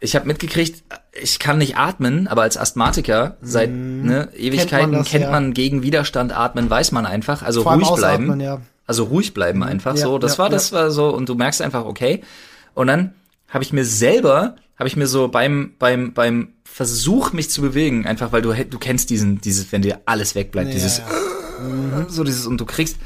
[0.00, 0.82] ich habe mitgekriegt,
[1.20, 4.96] ich kann nicht atmen, aber als Asthmatiker seit ne, Ewigkeiten Mhm.
[4.96, 5.30] das, kennt ja.
[5.30, 7.42] man gegen Widerstand atmen, weiß man einfach.
[7.42, 8.40] Also Vor ruhig bleiben.
[8.40, 8.56] ja.
[8.56, 8.62] Mhm.
[8.86, 10.18] Also ruhig bleiben einfach Ja, so.
[10.18, 12.22] Das war, das war so, und du merkst einfach, okay.
[12.74, 13.14] Und dann
[13.48, 18.06] habe ich mir selber, habe ich mir so beim, beim, beim Versuch, mich zu bewegen,
[18.06, 21.00] einfach weil du, du kennst diesen, dieses, wenn dir alles wegbleibt, dieses,
[22.08, 22.98] so dieses, und du kriegst,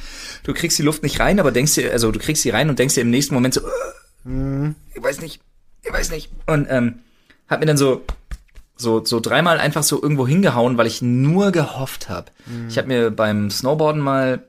[0.42, 2.78] du kriegst die Luft nicht rein, aber denkst dir, also du kriegst sie rein und
[2.78, 3.60] denkst dir im nächsten Moment so,
[4.94, 5.40] ich weiß nicht,
[5.82, 6.30] ich weiß nicht.
[6.46, 6.98] Und ähm,
[7.48, 8.02] hab mir dann so,
[8.76, 12.30] so, so dreimal einfach so irgendwo hingehauen, weil ich nur gehofft habe.
[12.68, 14.42] Ich habe mir beim Snowboarden mal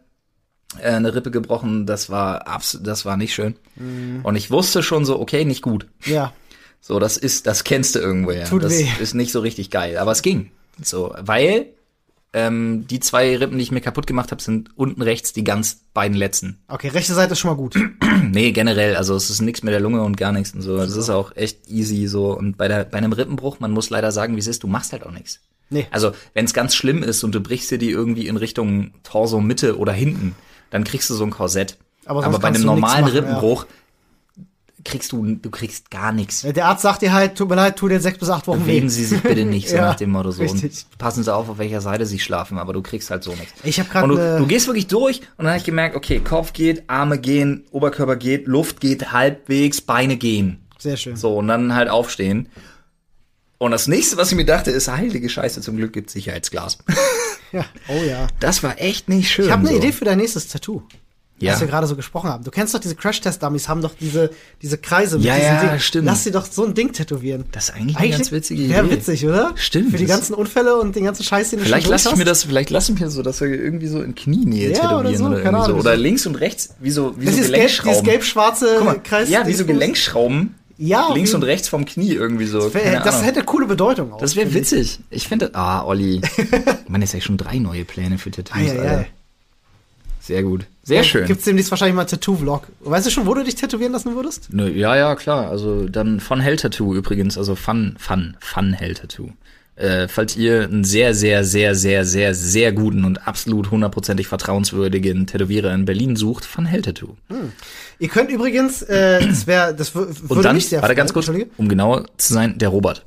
[0.80, 3.56] äh, eine Rippe gebrochen, das war absolut, das war nicht schön.
[4.24, 5.86] Und ich wusste schon so, okay, nicht gut.
[6.06, 6.34] Ja.
[6.82, 8.46] So, das ist, das kennst du irgendwoher.
[8.46, 8.88] Tut das weh.
[9.00, 10.52] ist nicht so richtig geil, aber es ging.
[10.82, 11.68] So, weil
[12.34, 15.82] ähm, die zwei Rippen, die ich mir kaputt gemacht habe, sind unten rechts die ganz
[15.94, 16.60] beiden letzten.
[16.68, 17.76] Okay, rechte Seite ist schon mal gut.
[18.32, 20.78] Nee, generell, also es ist nichts mit der Lunge und gar nichts und so.
[20.78, 22.32] Das ist auch echt easy so.
[22.38, 24.94] Und bei, der, bei einem Rippenbruch, man muss leider sagen, wie es ist, du machst
[24.94, 25.42] halt auch nichts.
[25.70, 25.86] Nee.
[25.92, 29.42] Also, wenn es ganz schlimm ist und du brichst dir die irgendwie in Richtung Torso,
[29.42, 30.34] Mitte oder hinten,
[30.70, 31.78] dann kriegst du so ein Korsett.
[32.06, 33.40] Aber Aber, bei einem normalen machen, ja.
[34.84, 36.42] Kriegst du, du kriegst gar nichts.
[36.42, 38.66] Der Arzt sagt dir halt, tut mir leid, tut dir sechs bis acht Wochen weh.
[38.72, 40.42] Bewegen Sie sich bitte nicht, so Ja, nach dem Motto so.
[40.42, 40.86] richtig.
[40.92, 43.54] Und passen Sie auf, auf welcher Seite Sie schlafen, aber du kriegst halt so nichts.
[43.64, 45.96] Ich hab grad Und du, ne- du gehst wirklich durch und dann habe ich gemerkt,
[45.96, 50.60] okay, Kopf geht, Arme gehen, Oberkörper geht, Luft geht halbwegs, Beine gehen.
[50.80, 51.16] Sehr schön.
[51.16, 52.50] So, und dann halt aufstehen.
[53.60, 56.80] Und das nächste, was ich mir dachte, ist, heilige Scheiße, zum Glück gibt's Sicherheitsglas.
[57.54, 57.66] Ja.
[57.90, 58.28] Oh ja.
[58.40, 59.44] Das war echt nicht schön.
[59.44, 59.76] Ich habe eine so.
[59.84, 60.84] Idee für dein nächstes Tattoo.
[61.42, 61.54] Ja.
[61.54, 62.44] Was wir gerade so gesprochen haben.
[62.44, 64.30] Du kennst doch diese Crash-Test-Dummies, haben doch diese,
[64.62, 65.80] diese Kreise mit Ja, diesem ja, Ding.
[65.80, 66.06] stimmt.
[66.06, 67.46] Lass dir doch so ein Ding tätowieren.
[67.52, 68.96] Das ist eigentlich eine ganz witzige Wäre Idee.
[68.98, 69.52] witzig, oder?
[69.56, 72.10] Stimmt, Für die das- ganzen Unfälle und den ganzen Scheiß, den du Vielleicht schon lasse
[72.10, 74.76] ich mir das, vielleicht lasse ich mir so, dass wir irgendwie so in Knienähe Ja,
[74.76, 75.76] tätowieren oder so, oder, irgendwie so.
[75.76, 77.92] Oder links und rechts, wie so, wie Das so gelb, Gelenkschrauben.
[77.92, 79.30] dieses gelb-schwarze Kreis.
[79.30, 79.66] ja, wie so.
[79.66, 80.56] Gelenkschrauben.
[80.78, 82.74] Ja, Links und rechts vom Knie irgendwie so.
[82.74, 84.18] Wär- keine Das hätte coole Bedeutung auch.
[84.18, 85.00] das wäre witzig.
[85.12, 86.22] Ich finde, ah, Olli.
[86.88, 89.06] Man ist ja schon drei neue Pläne für Tattoos, Ei, ei, Alter.
[90.32, 90.66] Sehr gut.
[90.84, 91.26] Sehr schön.
[91.28, 92.64] Gibt's demnächst wahrscheinlich mal Tattoo-Vlog.
[92.80, 94.48] Weißt du schon, wo du dich tätowieren lassen würdest?
[94.52, 95.50] Nö, ja, ja, klar.
[95.50, 99.30] Also dann von Hell Tattoo übrigens, also Fun, Fun, Fun Hell Tattoo.
[99.76, 105.28] Äh, falls ihr einen sehr, sehr, sehr, sehr, sehr, sehr guten und absolut hundertprozentig vertrauenswürdigen
[105.28, 107.16] Tätowierer in Berlin sucht, Fun Hell Tattoo.
[108.00, 111.14] Ihr könnt übrigens, äh, das wäre, das wür- würde Und dann, mich sehr warte ganz
[111.14, 113.06] kurz, um genauer zu sein, der Robert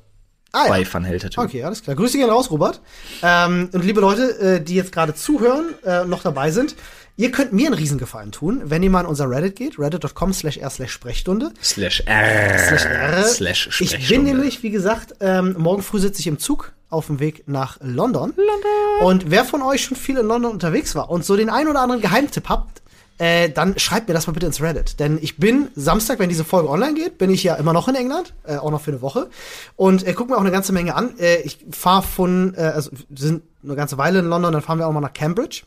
[0.52, 0.68] Ah, ja.
[0.68, 1.40] bei Fun Hell Tattoo.
[1.42, 1.96] Okay, alles klar.
[1.96, 2.80] Grüße gehen raus, Robert.
[3.22, 6.76] Ähm, und liebe Leute, äh, die jetzt gerade zuhören, äh, noch dabei sind,
[7.16, 10.56] ihr könnt mir einen Riesengefallen tun, wenn ihr mal in unser Reddit geht, reddit.com slash
[10.58, 11.52] r slash Sprechstunde.
[11.62, 12.58] Slash R.
[12.58, 13.22] Slash R.
[13.24, 14.30] Slash Ich bin Sprechstunde.
[14.32, 18.32] nämlich, wie gesagt, ähm, morgen früh sitze ich im Zug auf dem Weg nach London.
[18.36, 19.06] London.
[19.08, 21.80] Und wer von euch schon viel in London unterwegs war und so den ein oder
[21.80, 22.82] anderen Geheimtipp habt,
[23.18, 24.98] äh, dann schreibt mir das mal bitte ins Reddit.
[24.98, 27.94] Denn ich bin Samstag, wenn diese Folge online geht, bin ich ja immer noch in
[27.94, 29.28] England, äh, auch noch für eine Woche.
[29.76, 31.16] Und äh, guck mir auch eine ganze Menge an.
[31.18, 34.78] Äh, ich fahre von, äh, also wir sind eine ganze Weile in London, dann fahren
[34.80, 35.62] wir auch mal nach Cambridge.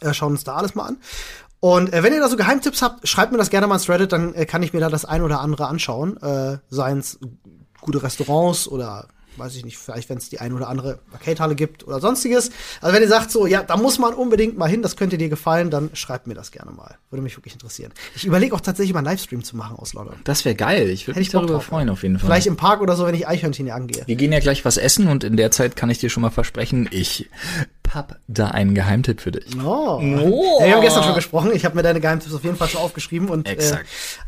[0.00, 0.98] Äh, schauen uns da alles mal an.
[1.60, 4.12] Und äh, wenn ihr da so Geheimtipps habt, schreibt mir das gerne mal ins Reddit,
[4.12, 6.16] dann äh, kann ich mir da das ein oder andere anschauen.
[6.22, 7.18] Äh, Seien es
[7.80, 11.86] gute Restaurants oder weiß ich nicht, vielleicht wenn es die ein oder andere Arcade-Halle gibt
[11.86, 12.50] oder sonstiges.
[12.80, 15.28] Also wenn ihr sagt so, ja, da muss man unbedingt mal hin, das könnte dir
[15.28, 16.96] gefallen, dann schreibt mir das gerne mal.
[17.10, 17.92] Würde mich wirklich interessieren.
[18.14, 20.16] Ich überlege auch tatsächlich mal einen Livestream zu machen aus London.
[20.24, 20.88] Das wäre geil.
[20.90, 22.26] Ich würde mich darüber drauf, freuen, auf jeden Fall.
[22.26, 24.02] Vielleicht im Park oder so, wenn ich Eichhörnchen hier angehe.
[24.06, 26.30] Wir gehen ja gleich was essen und in der Zeit kann ich dir schon mal
[26.30, 27.30] versprechen, ich
[27.94, 29.44] hab da einen Geheimtipp für dich.
[29.62, 30.00] Oh.
[30.00, 30.58] Oh.
[30.60, 31.50] Ja, wir haben gestern schon gesprochen.
[31.54, 33.56] Ich habe mir deine Geheimtipps auf jeden Fall schon aufgeschrieben und äh,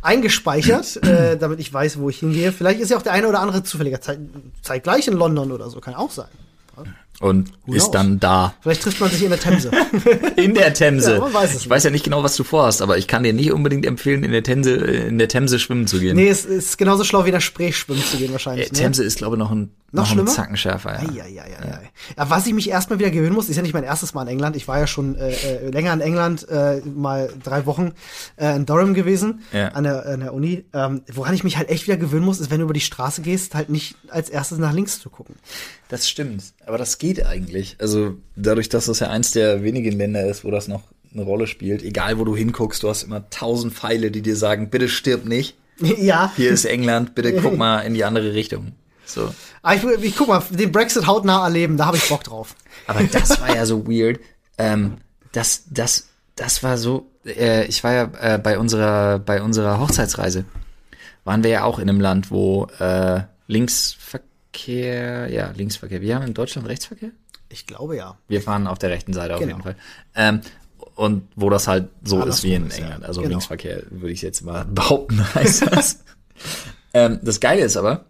[0.00, 2.52] eingespeichert, äh, damit ich weiß, wo ich hingehe.
[2.52, 4.18] Vielleicht ist ja auch der eine oder andere zufälliger Zeit,
[4.62, 5.80] zeitgleich in London oder so.
[5.80, 6.28] Kann auch sein.
[7.20, 7.90] und ist knows?
[7.92, 8.54] dann da.
[8.60, 9.70] Vielleicht trifft man sich in der Themse.
[10.36, 11.16] In der Themse.
[11.16, 13.52] Ja, weiß ich weiß ja nicht genau, was du vorhast, aber ich kann dir nicht
[13.52, 16.16] unbedingt empfehlen, in der Themse, in der Themse schwimmen zu gehen.
[16.16, 18.68] nee, es ist genauso schlau wie in der Spree schwimmen zu gehen wahrscheinlich.
[18.68, 18.78] Äh, ne?
[18.78, 20.30] Themse ist, glaube ich, noch ein, Noch noch, schlimmer?
[20.30, 21.02] Zacken schärfer.
[21.02, 21.24] Ja.
[21.24, 21.90] Eieieiei.
[22.16, 24.28] Ja, was ich mich erstmal wieder gewöhnen muss, ist ja nicht mein erstes Mal in
[24.28, 24.56] England.
[24.56, 27.92] Ich war ja schon äh, äh, länger in England, äh, mal drei Wochen
[28.36, 29.68] äh, in Durham gewesen, Ja.
[29.68, 30.64] an, der, an der Uni.
[30.72, 33.20] Ähm, woran ich mich halt echt wieder gewöhnen muss, ist, wenn du über die Straße
[33.20, 35.34] gehst, halt nicht als erstes nach links zu gucken.
[35.88, 36.42] Das stimmt.
[36.64, 37.76] Aber das geht eigentlich.
[37.78, 40.82] Also dadurch, dass das ja eins der wenigen Länder ist, wo das noch
[41.12, 44.70] eine Rolle spielt, egal wo du hinguckst, du hast immer tausend Pfeile, die dir sagen,
[44.70, 45.58] bitte stirb nicht.
[45.98, 46.32] ja.
[46.36, 48.72] Hier ist England, bitte guck mal in die andere Richtung.
[49.04, 49.34] So.
[49.62, 52.54] Aber ich, ich guck mal, den Brexit hautnah erleben, da habe ich Bock drauf.
[52.86, 54.20] Aber das war ja so weird.
[54.58, 54.98] Ähm,
[55.32, 57.10] das, das, das war so.
[57.24, 60.44] Äh, ich war ja äh, bei unserer, bei unserer Hochzeitsreise
[61.24, 66.00] waren wir ja auch in einem Land, wo äh, Linksverkehr, ja Linksverkehr.
[66.00, 67.10] Wir haben in Deutschland Rechtsverkehr.
[67.48, 68.16] Ich glaube ja.
[68.28, 69.52] Wir fahren auf der rechten Seite auf Genau.
[69.52, 69.76] jeden Fall.
[70.14, 70.40] Ähm,
[70.94, 72.84] und wo das halt so Andersrum ist wie in ist, ja.
[72.84, 73.04] England.
[73.04, 73.30] Also Genau.
[73.30, 76.00] Linksverkehr würde ich jetzt mal behaupten, heißt das.
[76.94, 78.04] ähm, das Geile ist aber,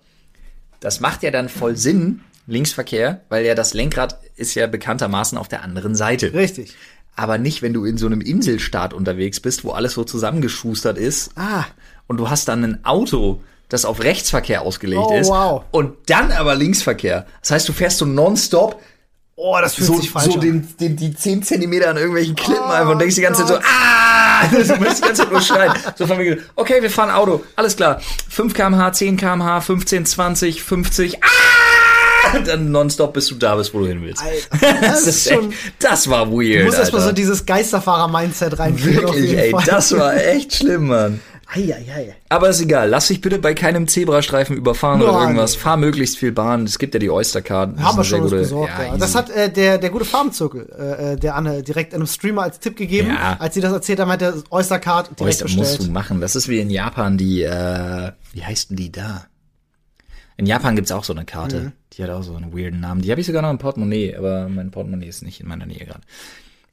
[0.82, 5.48] das macht ja dann voll Sinn, Linksverkehr, weil ja das Lenkrad ist ja bekanntermaßen auf
[5.48, 6.34] der anderen Seite.
[6.34, 6.74] Richtig.
[7.14, 11.30] Aber nicht, wenn du in so einem Inselstaat unterwegs bist, wo alles so zusammengeschustert ist
[11.36, 11.64] Ah,
[12.08, 15.64] und du hast dann ein Auto, das auf Rechtsverkehr ausgelegt Oh, ist wow.
[15.70, 17.26] und dann aber Linksverkehr.
[17.40, 18.80] Das heißt, du fährst so nonstop
[19.42, 20.40] oh, das fühlt so, sich falsch so an.
[20.40, 23.48] den, den, die 10 Zentimeter an irgendwelchen Klippen Oh einfach und denkst die ganze Zeit
[23.48, 24.46] so, ah!
[24.50, 25.72] Du möchtest die ganze Zeit nur schreien.
[25.96, 28.00] So von wegen, okay, wir fahren Auto, alles klar.
[28.30, 31.28] 5 kmh, 10 kmh, 15, 20, 50, ah!
[32.46, 34.22] Dann nonstop, bis du da bist, wo du hin willst.
[34.22, 39.02] Alter, das ist schon- echt, das war weird, Du musst erstmal so dieses Geisterfahrer-Mindset reinführen.
[39.02, 41.20] Wirklich, ey, das war echt schlimm, Mann.
[41.54, 42.14] Eieiei.
[42.30, 45.08] Aber ist egal, lass dich bitte bei keinem Zebrastreifen überfahren Nein.
[45.08, 45.54] oder irgendwas.
[45.54, 46.64] Fahr möglichst viel Bahn.
[46.64, 47.76] Es gibt ja die Oystercard.
[47.76, 48.72] Das Haben wir schon sehr besorgt.
[48.76, 52.06] gute- Ja, das hat äh, der, der gute Farmzirkel, äh, äh, der Anne direkt einem
[52.06, 53.08] Streamer als Tipp gegeben.
[53.10, 53.36] Ja.
[53.38, 55.88] Als sie das erzählt haben, hat der Oyster Card direkt Oyster musst bestellt.
[55.88, 56.20] du machen.
[56.20, 59.26] Das ist wie in Japan die, äh, wie heißt denn die da?
[60.38, 61.56] In Japan gibt's auch so eine Karte.
[61.60, 61.72] Mhm.
[61.92, 63.02] Die hat auch so einen weirden Namen.
[63.02, 65.84] Die habe ich sogar noch im Portemonnaie, aber mein Portemonnaie ist nicht in meiner Nähe
[65.84, 66.00] gerade.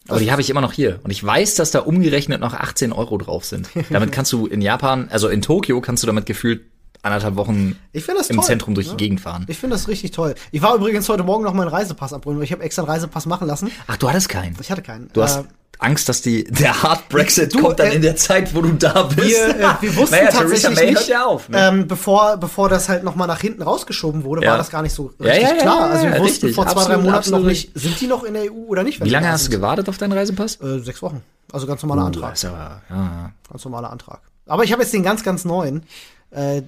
[0.09, 0.99] Aber die habe ich immer noch hier.
[1.03, 3.69] Und ich weiß, dass da umgerechnet noch 18 Euro drauf sind.
[3.89, 6.61] Damit kannst du in Japan, also in Tokio, kannst du damit gefühlt
[7.01, 8.93] anderthalb Wochen im toll, Zentrum durch ne?
[8.97, 9.45] die Gegend fahren.
[9.47, 10.35] Ich finde das richtig toll.
[10.51, 13.25] Ich war übrigens heute Morgen noch meinen Reisepass abholen, weil ich habe extra einen Reisepass
[13.25, 13.71] machen lassen.
[13.87, 14.55] Ach, du hattest keinen.
[14.59, 15.09] Ich hatte keinen.
[15.13, 15.43] Du hast Äh,
[15.81, 18.73] Angst, dass die, der Hard Brexit Du, kommt dann äh, in der Zeit, wo du
[18.73, 19.29] da bist.
[19.29, 21.47] wir, äh, wir wussten naja, tatsächlich May nicht, ja auf.
[21.47, 21.57] Ne?
[21.69, 24.51] ähm, bevor, bevor das halt nochmal nach hinten rausgeschoben wurde, Ja.
[24.51, 25.89] war das gar nicht so richtig ja, ja, klar.
[25.89, 26.55] Also wir ja, wussten richtig.
[26.55, 29.01] vor zwei, drei Absolut, Monaten noch nicht, sind die noch in der EU oder nicht?
[29.01, 30.59] Wie lange hast du gewartet auf deinen Reisepass?
[30.61, 31.21] Äh, sechs Wochen.
[31.53, 32.33] Also ganz normaler Antrag.
[32.33, 34.19] ist aber, ja, Ganz normaler Antrag.
[34.47, 35.83] Aber ich habe jetzt den ganz, ganz neuen.
[36.31, 36.63] Äh, äh,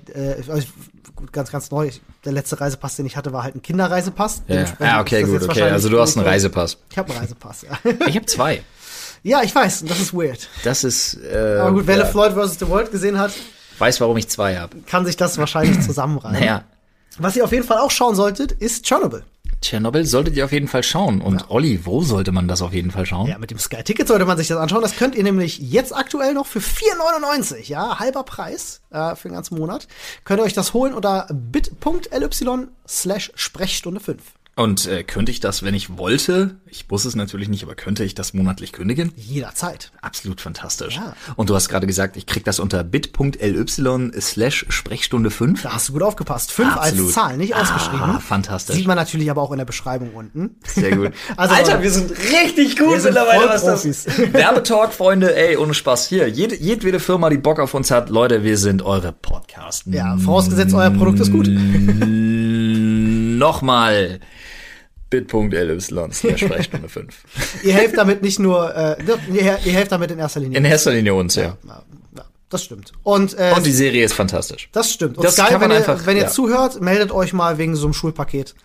[0.47, 0.67] also,
[1.31, 1.89] ganz, ganz neu.
[2.25, 4.43] Der letzte Reisepass, den ich hatte, war halt ein Kinderreisepass.
[4.47, 4.65] ja.
[4.79, 5.63] Ja okay, ist das gut, okay.
[5.63, 6.77] Also du hast einen Reisepass.
[6.89, 7.91] Ich habe einen Reisepass, ja.
[8.07, 8.63] Ich habe zwei.
[9.23, 10.47] ja, ich weiß, das ist weird.
[10.63, 12.59] Das ist, äh, Aber gut, wer ja, Floyd vs.
[12.59, 13.31] The World gesehen hat,
[13.77, 14.77] weiß, warum ich zwei habe.
[14.87, 16.39] kann sich das wahrscheinlich zusammenreimen.
[16.39, 16.63] Naja,
[17.19, 19.23] Was ihr auf jeden Fall auch schauen solltet, ist Chernobyl.
[19.61, 21.21] Tschernobyl solltet ihr auf jeden Fall schauen.
[21.21, 23.27] Und Olli, wo sollte man das auf jeden Fall schauen?
[23.27, 24.81] Ja, mit dem Sky Ticket sollte man sich das anschauen.
[24.81, 29.35] Das könnt ihr nämlich jetzt aktuell noch für 4,99, ja, halber Preis äh, für den
[29.35, 29.87] ganzen Monat.
[30.23, 34.21] Könnt ihr euch das holen unter bit.ly slash Sprechstunde 5.
[34.61, 38.03] Und äh, könnte ich das, wenn ich wollte, ich muss es natürlich nicht, aber könnte
[38.03, 39.11] ich das monatlich kündigen?
[39.15, 39.91] Jederzeit.
[40.01, 40.97] Absolut fantastisch.
[40.97, 41.15] Ja.
[41.35, 45.63] Und du hast gerade gesagt, ich krieg das unter bit.ly slash Sprechstunde 5.
[45.63, 46.51] Da hast du gut aufgepasst.
[46.51, 47.11] 5 als.
[47.11, 48.01] Zahl, nicht ausgeschrieben.
[48.01, 48.75] Ah, fantastisch.
[48.75, 50.57] Sieht man natürlich aber auch in der Beschreibung unten.
[50.63, 51.11] Sehr gut.
[51.37, 54.05] Also, Alter, wir sind richtig gut wir mittlerweile, was das Profis.
[54.33, 56.07] Werbetalk, Freunde, ey, ohne Spaß.
[56.07, 59.85] Hier, jede, jedwede Firma, die Bock auf uns hat, Leute, wir sind eure Podcast.
[59.87, 61.47] Ja, vorausgesetzt, euer Produkt ist gut.
[63.39, 64.19] Nochmal
[65.11, 67.15] bit.ly Sprechstunde 5.
[67.63, 68.95] ihr helft damit nicht nur, äh,
[69.31, 70.57] ihr, ihr helft damit in erster Linie.
[70.57, 71.57] In erster Linie uns, ja.
[71.67, 71.83] ja,
[72.49, 72.91] das stimmt.
[73.03, 74.67] Und, äh, Und die Serie ist fantastisch.
[74.73, 75.17] das stimmt.
[75.17, 76.29] Und das Sky, kann man wenn, ihr, einfach- wenn ihr ja.
[76.29, 78.55] zuhört, meldet euch mal wegen so einem Schulpaket.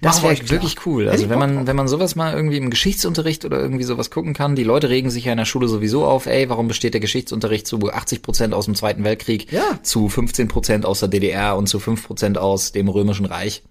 [0.00, 1.08] Das wäre wirklich cool.
[1.08, 4.56] Also wenn man, wenn man sowas mal irgendwie im Geschichtsunterricht oder irgendwie sowas gucken kann,
[4.56, 7.66] die Leute regen sich ja in der Schule sowieso auf, ey, warum besteht der Geschichtsunterricht
[7.68, 9.78] zu 80 Prozent aus dem Zweiten Weltkrieg, Ja.
[9.82, 13.62] zu 15 Prozent aus der DDR und zu 5 Prozent aus dem Römischen Reich?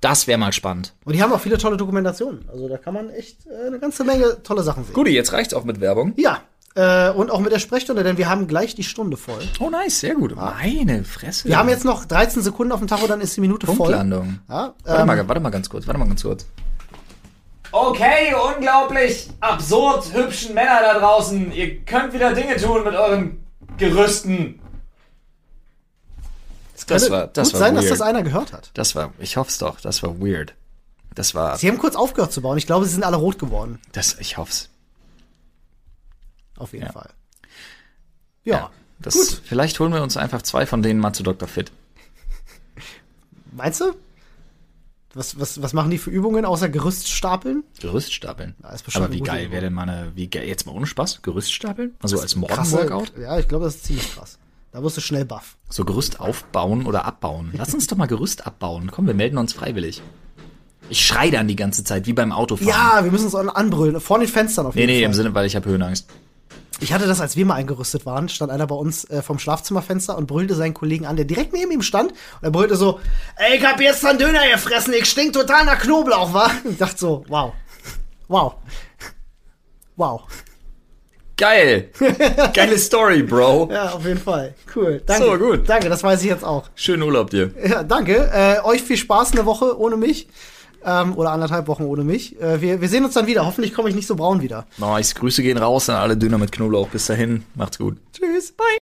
[0.00, 0.94] Das wäre mal spannend.
[1.04, 2.48] Und die haben auch viele tolle Dokumentationen.
[2.50, 4.94] Also da kann man echt äh, eine ganze Menge tolle Sachen sehen.
[4.94, 6.14] Guti, jetzt reicht's auch mit Werbung.
[6.16, 6.40] Ja.
[6.74, 9.42] Äh, und auch mit der Sprechstunde, denn wir haben gleich die Stunde voll.
[9.58, 10.36] Oh nice, sehr gut.
[10.36, 11.48] Meine Fresse.
[11.48, 13.90] Wir haben jetzt noch 13 Sekunden auf dem Tacho, dann ist die Minute voll.
[13.90, 14.04] Ja,
[14.46, 16.46] Warte, ähm, mal, warte mal ganz kurz, warte mal ganz kurz.
[17.72, 21.52] Okay, unglaublich absurd hübschen Männer da draußen.
[21.52, 23.44] Ihr könnt wieder Dinge tun mit euren
[23.76, 24.59] Gerüsten.
[26.90, 27.84] Das könnte war, das gut war sein, weird.
[27.84, 28.70] dass das einer gehört hat.
[28.74, 30.54] Das war, ich hoffe es doch, das war weird.
[31.14, 32.56] Das war, Sie haben kurz aufgehört zu bauen.
[32.58, 33.78] Ich glaube, sie sind alle rot geworden.
[33.92, 34.68] das, ich hoff's.
[36.56, 36.92] Auf jeden Ja.
[36.92, 37.10] Fall.
[38.44, 38.70] Ja.
[39.00, 39.42] Das, Gut.
[39.44, 41.48] Vielleicht holen wir uns einfach zwei von denen mal zu Dr.
[41.48, 41.72] Fit.
[43.52, 43.94] Meinst du?
[45.14, 47.64] Was, was, was machen die für Übungen außer Gerüst stapeln?
[47.80, 48.54] Gerüst stapeln.
[48.62, 51.52] Ja, Aber wie geil wäre denn mal eine, wie geil, jetzt mal ohne Spaß, Gerüst
[51.52, 51.96] stapeln?
[52.00, 53.18] Also als Morgenworkout?
[53.18, 54.38] Ja, ich glaube, das ist ziemlich krass.
[54.72, 55.56] Da wirst du schnell buff.
[55.68, 57.52] So Gerüst aufbauen oder abbauen.
[57.56, 58.90] Lass uns doch mal Gerüst abbauen.
[58.92, 60.00] Komm, wir melden uns freiwillig.
[60.88, 62.68] Ich schrei dann die ganze Zeit, wie beim Autofahren.
[62.68, 64.00] Ja, wir müssen uns an- anbrüllen.
[64.00, 65.06] Vor den Fenstern auf Nee, jeden nee, Fall.
[65.06, 66.06] im Sinne, weil ich habe Höhenangst.
[66.82, 70.16] Ich hatte das, als wir mal eingerüstet waren, stand einer bei uns äh, vom Schlafzimmerfenster
[70.16, 72.12] und brüllte seinen Kollegen an, der direkt neben ihm stand.
[72.12, 73.00] Und er brüllte so,
[73.36, 76.50] ey, ich hab jetzt einen Döner gefressen, ich stink total nach Knoblauch, wa?
[76.68, 77.52] Ich dachte so, wow.
[78.28, 78.54] Wow.
[79.96, 80.22] Wow.
[81.40, 81.88] Geil!
[82.52, 83.70] Geile Story, Bro.
[83.72, 84.54] Ja, auf jeden Fall.
[84.76, 85.00] Cool.
[85.06, 85.24] Danke.
[85.24, 85.66] So, gut.
[85.66, 86.68] Danke, das weiß ich jetzt auch.
[86.74, 87.50] Schönen Urlaub dir.
[87.66, 88.30] Ja, danke.
[88.30, 90.28] Äh, euch viel Spaß eine Woche ohne mich.
[90.84, 92.38] Ähm, oder anderthalb Wochen ohne mich.
[92.42, 93.46] Äh, wir, wir sehen uns dann wieder.
[93.46, 94.66] Hoffentlich komme ich nicht so braun wieder.
[94.76, 95.14] Nice.
[95.14, 96.88] Grüße gehen raus an alle Döner mit Knoblauch.
[96.88, 97.44] Bis dahin.
[97.54, 97.96] Macht's gut.
[98.12, 98.52] Tschüss.
[98.52, 98.89] Bye.